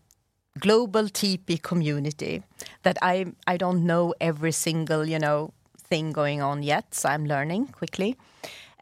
global 0.59 1.05
tp 1.09 1.61
community 1.63 2.43
that 2.83 2.97
i 3.03 3.27
i 3.47 3.57
don't 3.57 3.85
know 3.87 4.15
every 4.21 4.53
single 4.53 5.09
you 5.09 5.19
know 5.19 5.51
thing 5.89 6.13
going 6.13 6.43
on 6.43 6.63
yet 6.63 6.95
so 6.95 7.09
i'm 7.09 7.27
learning 7.27 7.67
quickly 7.79 8.17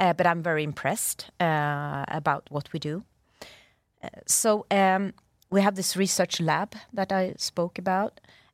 uh, 0.01 0.13
but 0.13 0.27
i'm 0.27 0.43
very 0.43 0.63
impressed 0.65 1.31
uh, 1.41 2.05
about 2.09 2.43
what 2.51 2.69
we 2.73 2.79
do 2.79 3.03
Uh, 4.03 4.09
so 4.27 4.65
um, 4.71 5.13
we 5.51 5.61
have 5.63 5.75
this 5.75 5.97
research 5.97 6.41
lab 6.41 6.69
that 6.97 7.13
i 7.13 7.35
spoke 7.37 7.79
about 7.79 8.13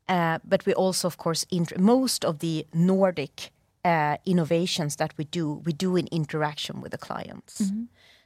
uh, 0.09 0.39
but 0.45 0.67
we 0.67 0.75
also 0.75 1.07
of 1.09 1.17
course 1.17 1.47
most 1.79 2.25
of 2.25 2.39
the 2.39 2.67
nordic 2.73 3.51
uh, 3.85 4.17
innovations 4.25 4.97
that 4.97 5.13
we 5.19 5.25
do, 5.31 5.63
we 5.65 5.73
do 5.73 5.97
in 5.97 6.07
interaction 6.11 6.81
with 6.83 6.91
the 6.91 6.99
clients. 6.99 7.63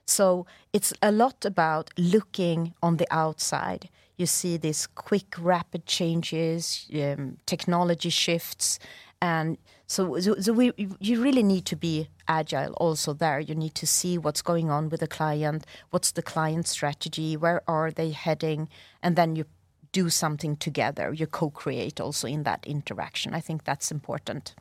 So 0.07 0.47
it's 0.73 0.93
a 1.03 1.11
lot 1.13 1.45
about 1.45 1.91
looking 1.99 2.73
on 2.81 2.97
the 2.97 3.07
outside. 3.11 3.89
You 4.21 4.27
see 4.27 4.59
these 4.59 4.87
quick, 4.87 5.31
rapid 5.39 5.83
changes, 5.87 6.87
um, 6.95 7.39
technology 7.47 8.11
shifts, 8.11 8.79
and 9.21 9.59
so, 9.87 10.21
so, 10.21 10.35
so 10.41 10.53
we, 10.53 10.73
you 11.09 11.23
really 11.23 11.43
need 11.43 11.65
to 11.67 11.77
be 11.77 12.09
agile 12.29 12.73
also 12.75 13.13
there. 13.13 13.41
You 13.41 13.55
need 13.55 13.75
to 13.75 13.87
see 13.87 14.19
what's 14.19 14.43
going 14.43 14.71
on 14.71 14.89
with 14.89 15.01
the 15.01 15.09
client, 15.09 15.67
what's 15.91 16.13
the 16.13 16.23
client 16.23 16.69
strategy, 16.69 17.37
where 17.37 17.61
are 17.67 17.91
they 17.91 18.11
heading, 18.11 18.69
and 19.03 19.17
then 19.17 19.37
you 19.37 19.45
do 19.93 20.09
something 20.09 20.57
together. 20.57 21.13
You 21.13 21.27
co-create 21.27 22.01
also 22.01 22.29
in 22.29 22.45
that 22.45 22.65
interaction. 22.67 23.35
I 23.35 23.41
think 23.41 23.65
that's 23.65 23.91
important. 23.91 24.55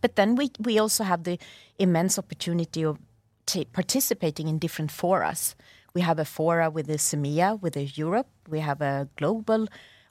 But 0.00 0.16
then 0.16 0.34
we 0.34 0.50
we 0.58 0.80
also 0.80 1.04
have 1.04 1.22
the 1.22 1.38
immense 1.78 2.18
opportunity 2.18 2.84
of 2.84 2.98
ta 3.46 3.64
participating 3.72 4.48
in 4.48 4.58
different 4.58 4.90
forums. 4.90 5.54
We 5.94 6.00
have 6.02 6.18
a 6.18 6.24
fora 6.24 6.70
with 6.70 6.86
the 6.86 6.98
CEMEA, 6.98 7.60
with 7.60 7.74
the 7.74 7.84
Europe. 7.84 8.28
We 8.48 8.60
have 8.60 8.80
a 8.80 9.08
global, 9.16 9.66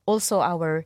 also 0.06 0.42
our 0.42 0.86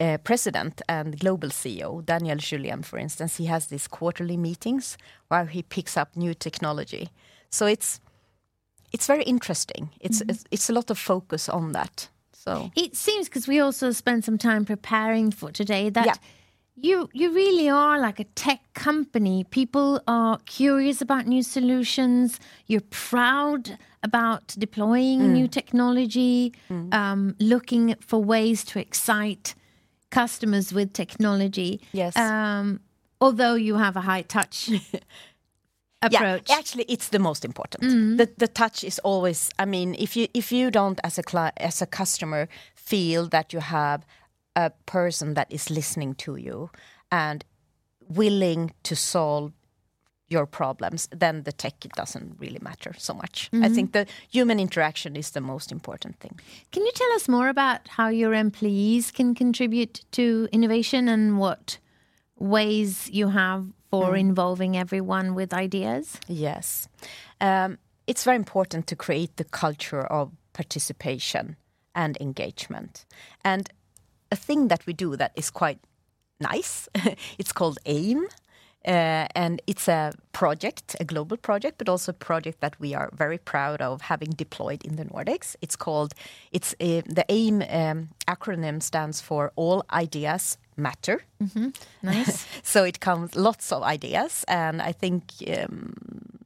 uh, 0.00 0.18
president 0.18 0.82
and 0.88 1.18
global 1.18 1.48
CEO, 1.48 2.04
Daniel 2.04 2.36
Julien, 2.36 2.82
for 2.82 2.98
instance, 2.98 3.36
he 3.36 3.46
has 3.46 3.66
these 3.66 3.88
quarterly 3.88 4.36
meetings 4.36 4.98
where 5.28 5.46
he 5.46 5.62
picks 5.62 5.96
up 5.96 6.16
new 6.16 6.34
technology. 6.34 7.08
So 7.50 7.66
it's 7.66 8.00
it's 8.92 9.06
very 9.06 9.22
interesting. 9.24 9.90
It's 10.00 10.20
it's, 10.28 10.44
it's 10.50 10.70
a 10.70 10.72
lot 10.72 10.90
of 10.90 10.98
focus 10.98 11.48
on 11.48 11.72
that. 11.72 12.08
So 12.32 12.70
It 12.76 12.94
seems 12.96 13.28
because 13.28 13.48
we 13.48 13.58
also 13.60 13.90
spent 13.92 14.24
some 14.24 14.38
time 14.38 14.64
preparing 14.64 15.32
for 15.32 15.50
today 15.50 15.90
that 15.90 16.06
Yeah. 16.06 16.14
you 16.76 17.08
you 17.12 17.32
really 17.34 17.68
are 17.70 17.98
like 17.98 18.20
a 18.20 18.26
tech 18.34 18.60
company. 18.74 19.44
People 19.44 20.00
are 20.06 20.38
curious 20.44 21.00
about 21.02 21.26
new 21.26 21.42
solutions. 21.42 22.38
You're 22.66 22.88
proud 22.90 23.78
about 24.10 24.44
deploying 24.58 25.20
Mm. 25.20 25.32
new 25.38 25.48
technology, 25.48 26.52
um, 27.00 27.34
looking 27.52 27.84
for 28.08 28.18
ways 28.34 28.64
to 28.70 28.78
excite 28.86 29.54
customers 30.10 30.66
with 30.76 30.88
technology. 30.92 31.80
Yes. 31.92 32.14
Um, 32.16 32.80
although 33.20 33.56
you 33.66 33.74
have 33.78 33.96
a 33.98 34.04
high 34.10 34.22
touch 34.36 34.56
approach. 36.02 36.48
Yeah, 36.48 36.58
actually, 36.58 36.84
it's 36.88 37.08
the 37.08 37.18
most 37.18 37.44
important. 37.44 37.82
The 38.18 38.26
the 38.38 38.48
touch 38.48 38.84
is 38.84 38.98
always. 39.04 39.50
I 39.58 39.64
mean, 39.66 39.94
if 39.98 40.16
you 40.16 40.26
if 40.34 40.52
you 40.52 40.70
don't 40.70 41.00
as 41.04 41.18
a 41.18 41.22
cli- 41.22 41.56
as 41.70 41.82
a 41.82 41.86
customer 41.86 42.48
feel 42.74 43.28
that 43.28 43.52
you 43.52 43.60
have 43.60 44.00
a 44.54 44.70
person 44.86 45.34
that 45.34 45.46
is 45.52 45.70
listening 45.70 46.14
to 46.14 46.36
you 46.36 46.70
and 47.10 47.44
willing 48.08 48.72
to 48.82 48.94
solve 48.94 49.52
your 50.28 50.46
problems, 50.46 51.08
then 51.12 51.44
the 51.44 51.52
tech 51.52 51.80
doesn't 51.94 52.36
really 52.38 52.58
matter 52.60 52.92
so 52.98 53.14
much. 53.14 53.48
I 53.52 53.68
think 53.68 53.92
the 53.92 54.06
human 54.28 54.58
interaction 54.58 55.14
is 55.16 55.30
the 55.30 55.40
most 55.40 55.70
important 55.70 56.18
thing. 56.18 56.38
Can 56.72 56.84
you 56.84 56.92
tell 56.92 57.12
us 57.12 57.28
more 57.28 57.48
about 57.48 57.86
how 57.88 58.08
your 58.08 58.34
employees 58.34 59.10
can 59.10 59.34
contribute 59.34 60.04
to 60.12 60.48
innovation 60.50 61.08
and 61.08 61.38
what 61.38 61.78
ways 62.38 63.08
you 63.10 63.28
have 63.28 63.66
for 63.90 64.16
involving 64.16 64.76
everyone 64.76 65.34
with 65.34 65.54
ideas? 65.54 66.18
Yes. 66.26 66.88
Um, 67.40 67.78
it's 68.06 68.24
very 68.24 68.36
important 68.36 68.86
to 68.88 68.96
create 68.96 69.36
the 69.36 69.44
culture 69.44 70.02
of 70.02 70.32
participation 70.52 71.56
and 71.94 72.16
engagement. 72.20 73.06
And 73.44 73.68
a 74.30 74.36
thing 74.36 74.68
that 74.68 74.86
we 74.86 74.92
do 74.92 75.16
that 75.16 75.32
is 75.36 75.50
quite 75.50 75.78
nice, 76.40 76.88
it's 77.38 77.52
called 77.52 77.78
AIM. 77.86 78.26
Uh, 78.86 79.26
and 79.34 79.60
it's 79.66 79.88
a 79.88 80.12
project, 80.32 80.94
a 81.00 81.04
global 81.04 81.36
project, 81.36 81.76
but 81.78 81.88
also 81.88 82.10
a 82.10 82.14
project 82.14 82.60
that 82.60 82.78
we 82.78 82.94
are 82.94 83.10
very 83.12 83.38
proud 83.38 83.82
of 83.82 84.02
having 84.02 84.30
deployed 84.30 84.84
in 84.84 84.94
the 84.94 85.04
Nordics. 85.04 85.56
It's 85.60 85.74
called, 85.74 86.14
it's 86.52 86.72
uh, 86.74 87.02
the 87.04 87.24
AIM 87.28 87.62
um, 87.68 88.08
acronym 88.28 88.80
stands 88.80 89.20
for 89.20 89.52
All 89.56 89.84
Ideas 89.90 90.58
Matter. 90.76 91.22
Nice. 92.02 92.46
So 92.62 92.84
it 92.84 93.00
comes 93.00 93.34
lots 93.34 93.72
of 93.72 93.82
ideas, 93.82 94.44
and 94.46 94.82
I 94.82 94.92
think 94.92 95.22
um, 95.48 95.94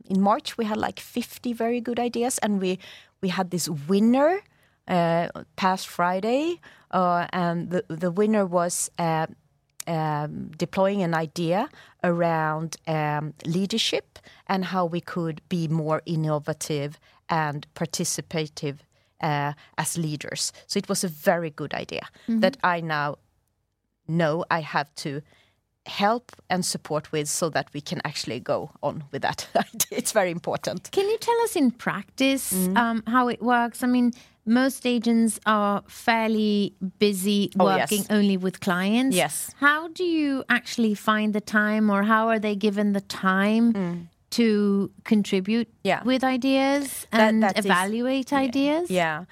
in 0.07 0.21
March 0.21 0.57
we 0.57 0.65
had 0.65 0.79
like 0.79 1.01
50 1.01 1.53
very 1.53 1.81
good 1.81 1.99
ideas, 1.99 2.39
and 2.39 2.61
we 2.61 2.79
we 3.21 3.29
had 3.29 3.51
this 3.51 3.69
winner 3.69 4.41
uh, 4.89 5.29
past 5.57 5.89
Friday, 5.89 6.61
uh, 6.91 7.27
and 7.33 7.71
the 7.71 7.85
the 7.89 8.11
winner 8.11 8.47
was. 8.47 8.91
Uh, 8.99 9.27
um, 9.87 10.51
deploying 10.57 11.03
an 11.03 11.15
idea 11.15 11.69
around 12.05 12.77
um, 12.87 13.35
leadership 13.45 14.19
and 14.47 14.65
how 14.67 14.85
we 14.87 15.01
could 15.01 15.41
be 15.49 15.69
more 15.69 16.03
innovative 16.07 16.99
and 17.29 17.67
participative 17.75 18.79
uh, 19.21 19.53
as 19.79 19.97
leaders. 19.99 20.53
So 20.67 20.79
it 20.79 20.89
was 20.89 21.05
a 21.05 21.09
very 21.09 21.51
good 21.51 21.75
idea 21.75 22.09
that 22.29 22.57
I 22.63 22.81
now 22.81 23.17
know 24.09 24.45
I 24.51 24.61
have 24.61 24.95
to 24.97 25.21
help 25.87 26.33
and 26.51 26.65
support 26.65 27.11
with 27.13 27.29
so 27.29 27.49
that 27.51 27.69
we 27.73 27.81
can 27.81 28.01
actually 28.05 28.41
go 28.41 28.71
on 28.83 29.05
with 29.13 29.23
that. 29.23 29.47
it's 29.91 30.13
very 30.13 30.31
important. 30.31 30.91
Can 30.93 31.09
you 31.09 31.19
tell 31.19 31.41
us 31.43 31.57
in 31.57 31.71
practice 31.71 32.53
Mm-hmm. 32.53 32.77
um, 32.77 33.03
how 33.07 33.29
it 33.29 33.41
works? 33.43 33.83
I 33.83 33.87
mean, 33.87 34.13
most 34.47 34.87
agents 34.87 35.39
are 35.47 35.83
fairly 35.87 36.75
busy 36.99 37.51
Oh, 37.59 37.69
yes. 37.69 37.91
working 37.91 38.07
only 38.11 38.37
with 38.37 38.61
clients. 38.61 39.17
Yes. 39.17 39.51
How 39.61 39.89
do 39.89 40.05
you 40.05 40.45
actually 40.49 40.95
find 40.95 41.33
the 41.35 41.41
time, 41.41 41.91
or 41.91 42.03
how 42.05 42.29
are 42.29 42.39
they 42.39 42.57
given 42.57 42.93
the 42.93 43.01
time 43.03 44.09
to 44.31 44.91
contribute 45.05 45.69
Mm. 45.69 45.75
Yeah. 45.85 46.03
with 46.05 46.23
ideas 46.25 47.07
That- 47.11 47.21
and 47.21 47.43
that 47.43 47.59
is- 47.59 47.65
evaluate 47.67 48.33
ideas? 48.33 48.91
Yeah. 48.91 49.25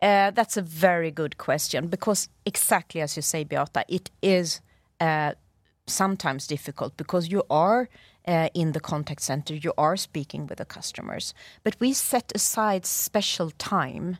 Uh, 0.00 0.30
that's 0.30 0.56
a 0.56 0.62
very 0.62 1.10
good 1.10 1.36
question 1.38 1.88
because 1.88 2.28
exactly 2.46 3.00
as 3.00 3.16
you 3.16 3.22
say, 3.22 3.44
Beata, 3.44 3.84
it 3.88 4.10
is 4.22 4.60
uh, 5.00 5.32
sometimes 5.86 6.46
difficult 6.46 6.96
because 6.96 7.28
you 7.30 7.42
are 7.50 7.88
uh, 8.26 8.48
in 8.52 8.72
the 8.72 8.80
contact 8.80 9.22
center, 9.22 9.54
you 9.54 9.72
are 9.78 9.96
speaking 9.96 10.46
with 10.46 10.58
the 10.58 10.64
customers, 10.64 11.32
but 11.64 11.76
we 11.80 11.92
set 11.94 12.30
aside 12.34 12.84
special 12.84 13.50
time 13.58 14.18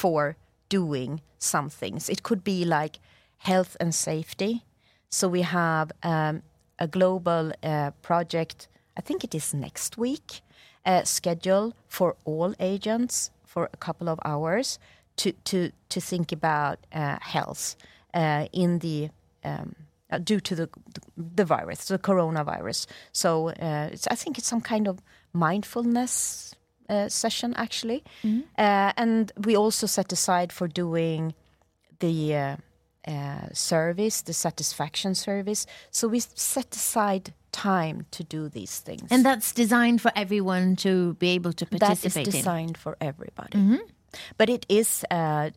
for 0.00 0.36
doing 0.70 1.20
some 1.38 1.68
things. 1.68 2.08
It 2.08 2.22
could 2.22 2.42
be 2.42 2.64
like 2.64 2.98
health 3.36 3.76
and 3.80 3.94
safety. 3.94 4.64
So 5.10 5.28
we 5.28 5.42
have 5.42 5.92
um, 6.02 6.42
a 6.78 6.86
global 6.86 7.52
uh, 7.62 7.90
project, 8.00 8.68
I 8.96 9.02
think 9.02 9.24
it 9.24 9.34
is 9.34 9.52
next 9.52 9.98
week, 9.98 10.40
uh, 10.86 11.04
schedule 11.04 11.74
for 11.88 12.16
all 12.24 12.54
agents 12.58 13.30
for 13.44 13.68
a 13.72 13.76
couple 13.76 14.08
of 14.08 14.18
hours 14.24 14.78
to, 15.16 15.32
to, 15.32 15.70
to 15.90 16.00
think 16.00 16.32
about 16.32 16.78
uh, 16.92 17.18
health 17.20 17.76
uh, 18.14 18.46
in 18.52 18.78
the 18.78 19.10
um, 19.44 19.74
uh, 20.10 20.18
due 20.18 20.40
to 20.40 20.54
the 20.56 20.68
the 21.36 21.44
virus, 21.44 21.84
the 21.84 21.98
coronavirus. 21.98 22.86
So 23.12 23.50
uh, 23.50 23.90
I 24.10 24.16
think 24.16 24.38
it's 24.38 24.48
some 24.48 24.60
kind 24.60 24.88
of 24.88 24.98
mindfulness 25.32 26.54
uh, 26.90 27.08
session 27.08 27.54
actually, 27.56 28.02
uh, 28.58 28.92
and 28.96 29.32
we 29.46 29.56
also 29.56 29.86
set 29.86 30.12
aside 30.12 30.52
for 30.52 30.68
doing 30.68 31.34
the 32.00 32.34
uh, 32.34 32.56
uh, 33.10 33.48
service, 33.52 34.22
the 34.22 34.32
satisfaction 34.32 35.14
service. 35.14 35.66
So 35.90 36.08
we 36.08 36.20
set 36.20 36.74
aside 36.76 37.32
time 37.52 38.06
to 38.10 38.22
do 38.24 38.48
these 38.48 38.80
things, 38.84 39.08
And 39.10 39.24
that's 39.24 39.52
designed 39.52 40.00
for 40.00 40.12
everyone 40.14 40.76
to 40.76 41.14
be 41.14 41.28
able 41.36 41.52
to 41.52 41.64
that 41.64 41.74
is 41.74 41.80
participate 41.88 42.26
in. 42.26 42.32
designed 42.32 42.76
for 42.78 42.96
everybody. 43.00 43.58
But 44.36 44.48
it 44.48 44.66
is 44.68 45.04
uh, 45.10 45.50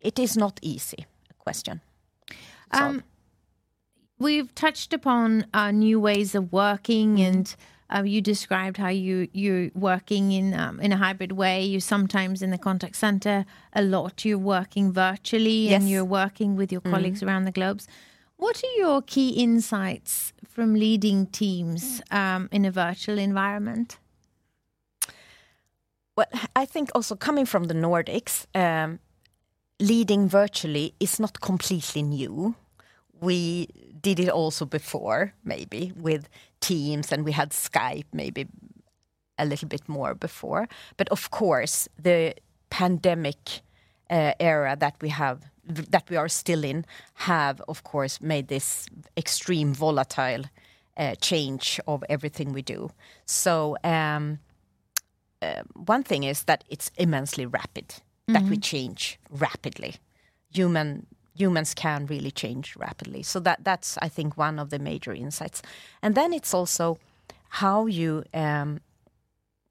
it 0.00 0.18
is 0.18 0.36
not 0.36 0.58
easy. 0.62 1.06
Question. 1.38 1.80
Um, 2.70 3.02
we've 4.18 4.54
touched 4.54 4.92
upon 4.92 5.46
uh, 5.54 5.70
new 5.72 6.00
ways 6.00 6.34
of 6.34 6.52
working, 6.52 7.16
Mm-hmm. 7.16 7.26
and 7.38 7.56
uh, 7.92 8.02
you 8.02 8.20
described 8.20 8.76
how 8.78 8.88
you 8.88 9.28
you're 9.32 9.70
working 9.74 10.32
in 10.32 10.54
um, 10.54 10.80
in 10.80 10.92
a 10.92 10.96
hybrid 10.96 11.32
way. 11.32 11.62
You 11.64 11.80
sometimes 11.80 12.42
in 12.42 12.50
the 12.50 12.58
contact 12.58 12.96
center 12.96 13.44
a 13.72 13.82
lot. 13.82 14.24
You're 14.24 14.38
working 14.38 14.92
virtually, 14.92 15.64
and 15.64 15.70
Yes. 15.70 15.80
Mm-hmm. 15.82 15.88
you're 15.88 16.04
working 16.04 16.56
with 16.56 16.72
your 16.72 16.80
colleagues 16.80 17.22
around 17.22 17.44
the 17.44 17.52
globe. 17.52 17.80
What 18.36 18.62
are 18.64 18.76
your 18.78 19.02
key 19.02 19.30
insights 19.30 20.32
from 20.48 20.74
leading 20.74 21.26
teams 21.26 22.02
um, 22.10 22.48
in 22.50 22.64
a 22.64 22.70
virtual 22.70 23.18
environment? 23.18 23.98
Well, 26.16 26.26
I 26.54 26.64
think 26.66 26.90
also 26.94 27.16
coming 27.16 27.46
from 27.46 27.64
the 27.64 27.74
Nordics, 27.74 28.46
um, 28.54 29.00
leading 29.80 30.28
virtually 30.28 30.94
is 31.00 31.18
not 31.18 31.40
completely 31.40 32.02
new. 32.02 32.54
We 33.20 33.68
did 34.04 34.20
it 34.20 34.28
also 34.28 34.66
before, 34.66 35.32
maybe 35.44 35.92
with 35.96 36.28
Teams, 36.60 37.12
and 37.12 37.24
we 37.24 37.32
had 37.32 37.50
Skype 37.50 38.06
maybe 38.12 38.46
a 39.38 39.44
little 39.44 39.68
bit 39.68 39.88
more 39.88 40.14
before. 40.14 40.68
But 40.96 41.08
of 41.08 41.30
course, 41.30 41.88
the 42.02 42.34
pandemic 42.68 43.62
uh, 44.10 44.32
era 44.38 44.76
that 44.78 44.94
we 45.00 45.08
have, 45.08 45.38
that 45.90 46.10
we 46.10 46.16
are 46.16 46.28
still 46.28 46.64
in, 46.64 46.84
have 47.14 47.62
of 47.66 47.82
course 47.82 48.20
made 48.20 48.48
this 48.48 48.86
extreme 49.16 49.74
volatile 49.74 50.44
uh, 50.96 51.14
change 51.20 51.80
of 51.86 52.04
everything 52.08 52.52
we 52.52 52.62
do. 52.62 52.90
So 53.26 53.76
um, 53.82 54.38
uh, 55.42 55.62
one 55.86 56.02
thing 56.02 56.24
is 56.24 56.44
that 56.44 56.64
it's 56.68 56.90
immensely 56.96 57.46
rapid. 57.46 58.02
That 58.26 58.44
we 58.44 58.56
change 58.56 59.18
rapidly. 59.30 59.96
Human 60.54 61.06
humans 61.34 61.74
can 61.74 62.06
really 62.06 62.30
change 62.30 62.76
rapidly. 62.76 63.22
So 63.22 63.40
that 63.40 63.64
that's 63.64 63.98
I 63.98 64.08
think 64.08 64.36
one 64.36 64.58
of 64.58 64.70
the 64.70 64.78
major 64.78 65.12
insights. 65.12 65.62
And 66.02 66.14
then 66.14 66.32
it's 66.32 66.54
also 66.54 66.98
how 67.48 67.86
you 67.86 68.24
um, 68.32 68.80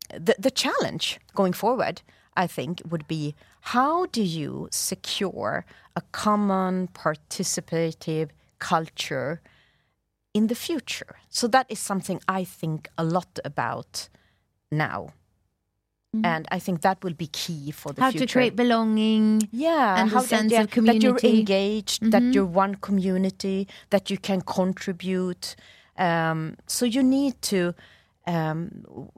the 0.10 0.36
the 0.38 0.52
challenge 0.52 1.20
going 1.36 1.54
forward. 1.54 2.02
I 2.36 2.48
think 2.48 2.82
would 2.90 3.08
be 3.08 3.36
how 3.62 4.08
do 4.08 4.22
you 4.22 4.68
secure 4.72 5.66
a 5.96 6.02
common 6.12 6.90
participative 6.90 8.30
culture 8.60 9.42
in 10.34 10.48
the 10.48 10.56
future? 10.56 11.16
So 11.30 11.48
that 11.48 11.68
is 11.70 11.80
something 11.80 12.20
I 12.28 12.44
think 12.44 12.90
a 12.98 13.04
lot 13.04 13.40
about 13.46 14.10
now. 14.72 15.14
And 16.24 16.48
I 16.52 16.60
think 16.60 16.82
that 16.82 17.04
will 17.04 17.14
be 17.14 17.26
key 17.28 17.72
for 17.72 17.92
the 17.92 18.02
How 18.02 18.12
future. 18.12 18.24
How 18.24 18.28
to 18.28 18.32
create 18.34 18.56
belonging. 18.56 19.50
Yeah, 19.52 20.00
and 20.00 20.12
the 20.12 20.16
how 20.16 20.22
that- 20.22 20.30
sense 20.30 20.52
yeah, 20.52 20.62
of 20.62 20.70
That 20.70 20.76
you're 20.76 21.16
community. 21.16 21.28
Mm-hmm. 21.28 21.40
engaged, 21.40 22.12
that 22.12 22.22
you're 22.34 22.46
one 22.46 22.76
community, 22.76 23.68
that 23.90 24.12
you 24.12 24.18
can 24.20 24.42
contribute. 24.42 25.56
Um, 25.98 26.58
so 26.68 26.86
you 26.86 27.02
need 27.02 27.42
to. 27.44 27.74
Um, 28.28 29.10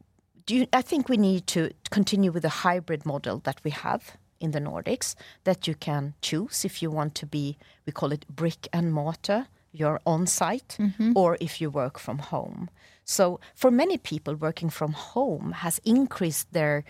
do 0.46 0.56
you, 0.56 0.68
I 0.72 0.82
think 0.82 1.10
we 1.10 1.18
need 1.18 1.48
to 1.48 1.72
continue 1.92 2.32
with 2.32 2.44
the 2.44 2.50
hybrid 2.64 3.06
model 3.06 3.40
that 3.44 3.60
we 3.64 3.72
have 3.72 4.16
in 4.40 4.52
the 4.52 4.60
Nordics. 4.62 5.16
That 5.44 5.68
you 5.68 5.76
can 5.76 6.14
choose 6.22 6.64
if 6.64 6.82
you 6.82 6.90
want 6.92 7.14
to 7.16 7.26
be. 7.26 7.58
We 7.86 7.92
call 7.92 8.12
it 8.14 8.26
brick 8.30 8.68
and 8.72 8.94
mortar. 8.94 9.48
You're 9.74 10.00
on 10.06 10.28
site, 10.28 10.78
Mm-hmm. 10.80 11.12
or 11.18 11.38
if 11.42 11.60
you 11.60 11.70
work 11.70 12.00
from 12.00 12.20
home. 12.20 12.70
So 13.06 13.40
for 13.56 13.72
many 13.72 13.98
people, 13.98 14.36
working 14.36 14.70
from 14.72 14.94
home 14.94 15.52
has 15.54 15.80
increased 15.86 16.52
their 16.52 16.84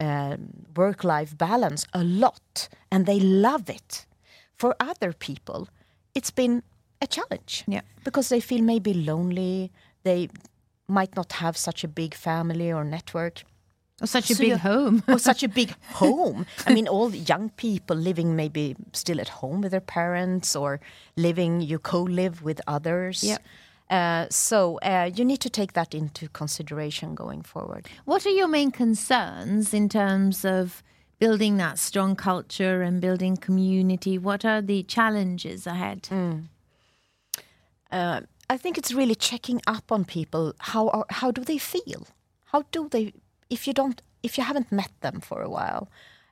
um, 0.00 0.66
work 0.76 1.04
life 1.04 1.36
balance 1.36 1.86
a 1.92 2.04
lot 2.04 2.68
and 2.90 3.06
they 3.06 3.18
love 3.20 3.68
it. 3.70 4.06
For 4.56 4.76
other 4.78 5.12
people, 5.12 5.68
it's 6.14 6.30
been 6.30 6.62
a 7.00 7.06
challenge 7.06 7.64
Yeah. 7.66 7.80
because 8.04 8.28
they 8.28 8.40
feel 8.40 8.62
maybe 8.62 8.92
lonely, 8.94 9.70
they 10.04 10.28
might 10.86 11.16
not 11.16 11.32
have 11.32 11.56
such 11.56 11.82
a 11.84 11.88
big 11.88 12.14
family 12.14 12.70
or 12.72 12.84
network. 12.84 13.42
Or 14.02 14.06
such 14.06 14.30
a 14.30 14.34
So 14.34 14.42
big 14.44 14.58
home. 14.58 15.02
or 15.08 15.18
such 15.18 15.42
a 15.42 15.48
big 15.48 15.74
home. 15.94 16.44
I 16.66 16.74
mean, 16.74 16.88
all 16.88 17.08
the 17.08 17.18
young 17.18 17.50
people 17.50 17.96
living 17.96 18.36
maybe 18.36 18.76
still 18.92 19.20
at 19.20 19.28
home 19.28 19.60
with 19.62 19.70
their 19.70 19.80
parents 19.80 20.54
or 20.56 20.80
living, 21.16 21.60
you 21.60 21.78
co 21.78 22.02
live 22.02 22.42
with 22.42 22.60
others. 22.66 23.22
Yep. 23.24 23.42
Uh, 23.90 24.26
so 24.30 24.78
uh, 24.78 25.10
you 25.14 25.24
need 25.24 25.40
to 25.40 25.50
take 25.50 25.74
that 25.74 25.94
into 25.94 26.28
consideration 26.28 27.14
going 27.14 27.42
forward. 27.42 27.88
What 28.04 28.24
are 28.26 28.30
your 28.30 28.48
main 28.48 28.70
concerns 28.70 29.74
in 29.74 29.88
terms 29.88 30.44
of 30.44 30.82
building 31.18 31.58
that 31.58 31.78
strong 31.78 32.16
culture 32.16 32.82
and 32.82 33.00
building 33.00 33.36
community? 33.36 34.18
What 34.18 34.44
are 34.44 34.62
the 34.62 34.82
challenges 34.84 35.66
ahead? 35.66 36.08
uh, 37.90 38.20
I 38.50 38.56
think 38.56 38.78
it's 38.78 38.92
really 38.92 39.14
checking 39.14 39.60
up 39.66 39.92
on 39.92 40.04
people. 40.04 40.54
How 40.58 40.88
are, 40.88 41.06
how 41.10 41.30
do 41.30 41.44
they 41.44 41.58
feel? 41.58 42.06
How 42.46 42.64
do 42.72 42.88
they? 42.88 43.12
If 43.50 43.66
you 43.66 43.72
don't, 43.72 44.00
if 44.22 44.36
you 44.38 44.44
haven't 44.44 44.72
met 44.72 44.90
them 45.00 45.20
for 45.20 45.42
a 45.42 45.48
while, 45.48 45.88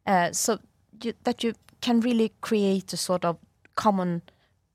uh, 0.07 0.33
so 0.33 0.59
you, 1.03 1.13
that 1.25 1.45
you 1.45 1.55
can 1.81 2.01
really 2.01 2.33
create 2.41 2.93
a 2.93 2.97
sort 2.97 3.25
of 3.25 3.39
common 3.77 4.23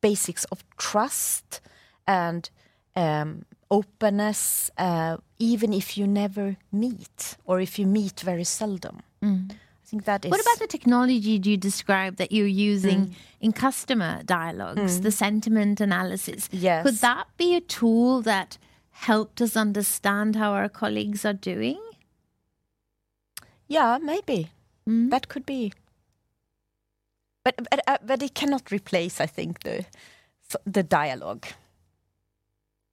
basics 0.02 0.46
of 0.46 0.64
trust 0.78 1.62
and 2.08 2.50
um, 2.98 3.46
openness, 3.70 4.72
uh, 4.78 5.18
even 5.40 5.72
if 5.74 5.98
you 5.98 6.08
never 6.08 6.58
meet 6.72 7.38
or 7.46 7.62
if 7.62 7.78
you 7.80 7.86
meet 7.86 8.20
very 8.22 8.44
seldom. 8.44 9.02
I 9.24 9.90
think 9.90 10.04
that 10.06 10.26
is. 10.26 10.32
What 10.32 10.42
about 10.42 10.60
the 10.60 10.68
technology 10.68 11.40
you 11.44 11.58
described 11.58 12.18
that 12.18 12.32
you're 12.32 12.56
using 12.74 13.16
in 13.40 13.54
customer 13.54 14.22
dialogues, 14.26 15.02
the 15.02 15.12
sentiment 15.12 15.80
analysis? 15.80 16.50
Yes. 16.52 16.84
Could 16.84 16.96
that 16.96 17.28
be 17.38 17.56
a 17.56 17.62
tool 17.62 18.22
that 18.24 18.58
helped 18.92 19.42
us 19.42 19.56
understand 19.56 20.36
how 20.36 20.52
our 20.52 20.70
colleagues 20.70 21.24
are 21.24 21.34
doing? 21.54 21.80
Yeah, 23.68 23.98
maybe 24.02 24.50
that 24.86 25.28
could 25.28 25.46
be. 25.46 25.74
But 27.44 27.56
but, 27.70 27.80
uh, 27.88 27.98
but 28.06 28.22
it 28.22 28.34
cannot 28.34 28.72
replace, 28.72 29.22
I 29.22 29.26
think, 29.26 29.64
the 29.64 29.86
the 30.66 30.84
dialogue. 30.84 31.46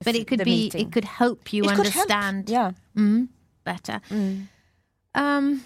But 0.05 0.15
it 0.15 0.27
could 0.27 0.45
be, 0.45 0.65
meeting. 0.65 0.87
it 0.87 0.93
could 0.93 1.05
help 1.05 1.53
you 1.53 1.65
It 1.65 1.75
could 1.75 1.87
help, 1.89 2.11
understand 2.11 2.49
Yeah. 2.51 2.73
mm, 2.97 3.29
better. 3.65 4.01
Um, 5.15 5.63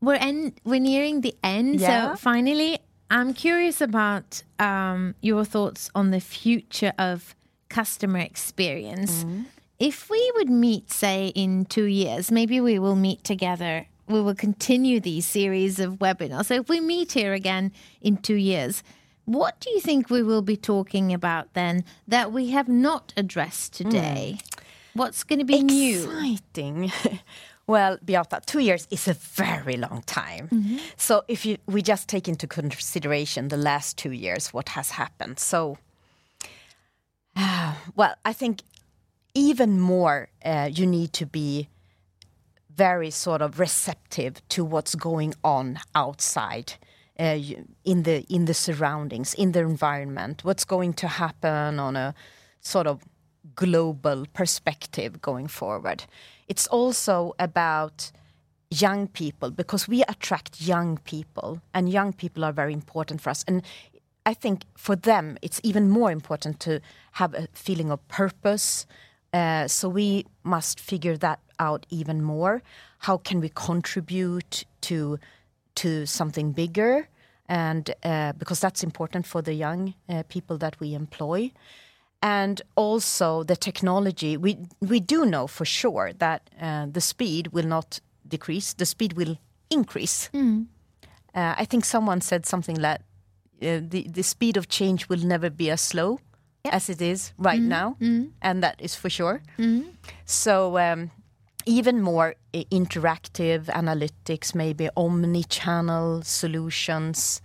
we're 0.00 0.14
en- 0.14 0.54
we're 0.64 0.80
nearing 0.80 1.20
the 1.22 1.34
end, 1.42 1.80
Yeah. 1.80 2.12
so 2.12 2.16
finally, 2.16 2.78
I'm 3.10 3.34
curious 3.34 3.80
about 3.80 4.42
um, 4.58 5.14
your 5.20 5.44
thoughts 5.44 5.90
on 5.94 6.10
the 6.10 6.20
future 6.20 6.92
of 6.98 7.34
customer 7.68 8.18
experience. 8.20 9.24
If 9.78 10.08
we 10.08 10.32
would 10.36 10.48
meet, 10.50 10.90
say, 10.92 11.32
in 11.34 11.64
two 11.64 11.84
years, 11.84 12.30
maybe 12.30 12.60
we 12.60 12.78
will 12.78 12.94
meet 12.96 13.24
together. 13.24 13.86
We 14.08 14.20
will 14.20 14.34
continue 14.34 15.00
these 15.00 15.26
series 15.26 15.80
of 15.80 15.94
webinars. 15.98 16.46
So 16.46 16.54
if 16.54 16.68
we 16.68 16.80
meet 16.80 17.12
here 17.12 17.32
again 17.32 17.72
in 18.00 18.16
two 18.18 18.36
years, 18.36 18.82
what 19.24 19.58
do 19.60 19.70
you 19.70 19.80
think 19.80 20.10
we 20.10 20.22
will 20.22 20.42
be 20.42 20.56
talking 20.56 21.12
about 21.12 21.52
then 21.54 21.84
that 22.06 22.32
we 22.32 22.50
have 22.50 22.68
not 22.68 23.12
addressed 23.16 23.74
today? 23.74 24.38
What's 24.94 25.24
going 25.24 25.38
to 25.40 25.44
be 25.44 25.62
new? 25.62 26.04
Exciting. 26.04 26.92
well, 27.66 27.98
Beata, 28.04 28.40
two 28.44 28.60
years 28.60 28.86
is 28.90 29.08
a 29.08 29.14
very 29.14 29.76
long 29.76 30.02
time. 30.06 30.48
So 30.96 31.24
if 31.26 31.46
you 31.46 31.58
we 31.66 31.82
just 31.82 32.08
take 32.08 32.28
into 32.28 32.46
consideration 32.46 33.48
the 33.48 33.56
last 33.56 33.96
two 33.96 34.12
years, 34.12 34.52
what 34.52 34.70
has 34.70 34.90
happened. 34.90 35.38
So, 35.38 35.78
well, 37.96 38.14
I 38.24 38.32
think 38.32 38.62
even 39.34 39.80
more 39.80 40.28
uh, 40.44 40.70
you 40.72 40.86
need 40.86 41.12
to 41.14 41.26
be 41.26 41.68
very 42.76 43.10
sort 43.10 43.40
of 43.40 43.58
receptive 43.58 44.46
to 44.48 44.64
what's 44.64 44.94
going 44.94 45.34
on 45.42 45.78
outside 45.94 46.74
uh, 47.18 47.38
in 47.84 48.02
the 48.02 48.24
in 48.28 48.46
the 48.46 48.54
surroundings 48.54 49.34
in 49.34 49.52
the 49.52 49.60
environment 49.60 50.44
what's 50.44 50.64
going 50.64 50.92
to 50.92 51.06
happen 51.06 51.78
on 51.78 51.96
a 51.96 52.14
sort 52.60 52.86
of 52.86 53.02
global 53.54 54.26
perspective 54.32 55.20
going 55.20 55.46
forward. 55.46 56.04
It's 56.48 56.66
also 56.66 57.34
about 57.38 58.10
young 58.70 59.06
people 59.06 59.50
because 59.50 59.86
we 59.86 60.02
attract 60.08 60.60
young 60.60 60.98
people 60.98 61.60
and 61.72 61.88
young 61.88 62.12
people 62.12 62.44
are 62.44 62.52
very 62.52 62.72
important 62.72 63.20
for 63.20 63.30
us. 63.30 63.44
And 63.46 63.62
i 64.26 64.32
think 64.32 64.64
for 64.74 64.96
them 64.96 65.36
it's 65.42 65.60
even 65.62 65.90
more 65.90 66.10
important 66.10 66.58
to 66.58 66.80
have 67.12 67.34
a 67.34 67.46
feeling 67.52 67.90
of 67.90 68.06
purpose. 68.08 68.86
Uh, 69.32 69.68
so 69.68 69.88
we 69.88 70.24
must 70.42 70.80
figure 70.80 71.16
that 71.16 71.40
out 71.58 71.86
even 71.90 72.22
more. 72.22 72.62
How 73.00 73.18
can 73.18 73.40
we 73.40 73.50
contribute 73.50 74.64
to 74.82 75.18
to 75.76 76.06
something 76.06 76.52
bigger? 76.52 77.08
And 77.48 77.90
uh, 78.02 78.32
because 78.38 78.60
that's 78.60 78.82
important 78.82 79.26
for 79.26 79.42
the 79.42 79.52
young 79.52 79.94
uh, 80.08 80.22
people 80.28 80.56
that 80.58 80.80
we 80.80 80.94
employ, 80.94 81.52
and 82.22 82.62
also 82.74 83.44
the 83.44 83.56
technology. 83.56 84.36
We 84.38 84.56
we 84.80 85.00
do 85.00 85.26
know 85.26 85.46
for 85.46 85.66
sure 85.66 86.12
that 86.18 86.40
uh, 86.60 86.86
the 86.90 87.00
speed 87.00 87.48
will 87.52 87.66
not 87.68 88.00
decrease. 88.26 88.74
The 88.74 88.86
speed 88.86 89.12
will 89.12 89.36
increase. 89.68 90.30
Uh, 91.34 91.54
I 91.62 91.66
think 91.66 91.84
someone 91.84 92.20
said 92.22 92.46
something 92.46 92.80
that 92.80 93.02
uh, 93.62 93.80
the 93.90 94.08
the 94.10 94.22
speed 94.22 94.56
of 94.56 94.68
change 94.68 95.08
will 95.10 95.26
never 95.26 95.50
be 95.50 95.70
as 95.70 95.80
slow 95.82 96.18
as 96.72 96.88
it 96.88 97.02
is 97.02 97.34
right 97.36 97.60
now, 97.68 97.96
and 98.40 98.62
that 98.62 98.80
is 98.80 98.94
for 98.96 99.10
sure. 99.10 99.42
So 100.24 100.78
um, 100.78 101.10
even 101.66 102.00
more 102.00 102.34
interactive 102.52 103.64
analytics, 103.66 104.54
maybe 104.54 104.88
omni-channel 104.96 106.22
solutions, 106.22 107.40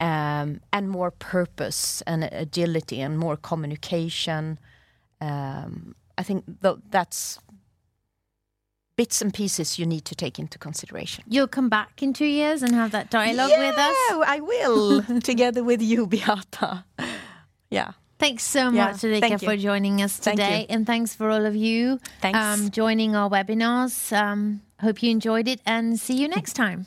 um, 0.00 0.60
and 0.72 0.88
more 0.90 1.10
purpose 1.10 2.02
and 2.06 2.24
agility 2.32 3.00
and 3.00 3.18
more 3.18 3.36
communication. 3.36 4.58
Um, 5.20 5.94
I 6.16 6.22
think 6.22 6.44
tho- 6.60 6.80
that's 6.90 7.38
bits 8.96 9.22
and 9.22 9.32
pieces 9.32 9.78
you 9.78 9.86
need 9.86 10.04
to 10.04 10.14
take 10.14 10.38
into 10.38 10.58
consideration. 10.58 11.24
You'll 11.26 11.48
come 11.48 11.68
back 11.68 12.02
in 12.02 12.12
two 12.12 12.26
years 12.26 12.62
and 12.62 12.74
have 12.74 12.90
that 12.92 13.10
dialogue 13.10 13.50
with 13.50 13.78
us. 13.78 13.96
Yeah, 14.10 14.22
I 14.26 14.40
will, 14.40 15.02
together 15.22 15.64
with 15.64 15.80
you, 15.80 16.06
Beata. 16.06 16.84
Yeah. 17.70 17.92
Thanks 18.20 18.44
so 18.44 18.70
Yeah, 18.70 18.92
much, 18.92 19.00
thank 19.00 19.42
for 19.42 19.56
joining 19.56 20.02
us 20.02 20.18
today. 20.18 20.60
you. 20.60 20.66
And 20.68 20.86
thanks 20.86 21.14
for 21.14 21.30
all 21.30 21.46
of 21.46 21.56
you 21.56 21.98
Thanks. 22.20 22.38
um, 22.38 22.70
joining 22.70 23.16
our 23.16 23.30
webinars. 23.30 24.14
Um, 24.16 24.60
hope 24.80 25.02
you 25.02 25.10
enjoyed 25.10 25.48
it 25.48 25.60
and 25.66 25.98
see 25.98 26.14
you 26.20 26.28
next 26.28 26.52
time. 26.52 26.86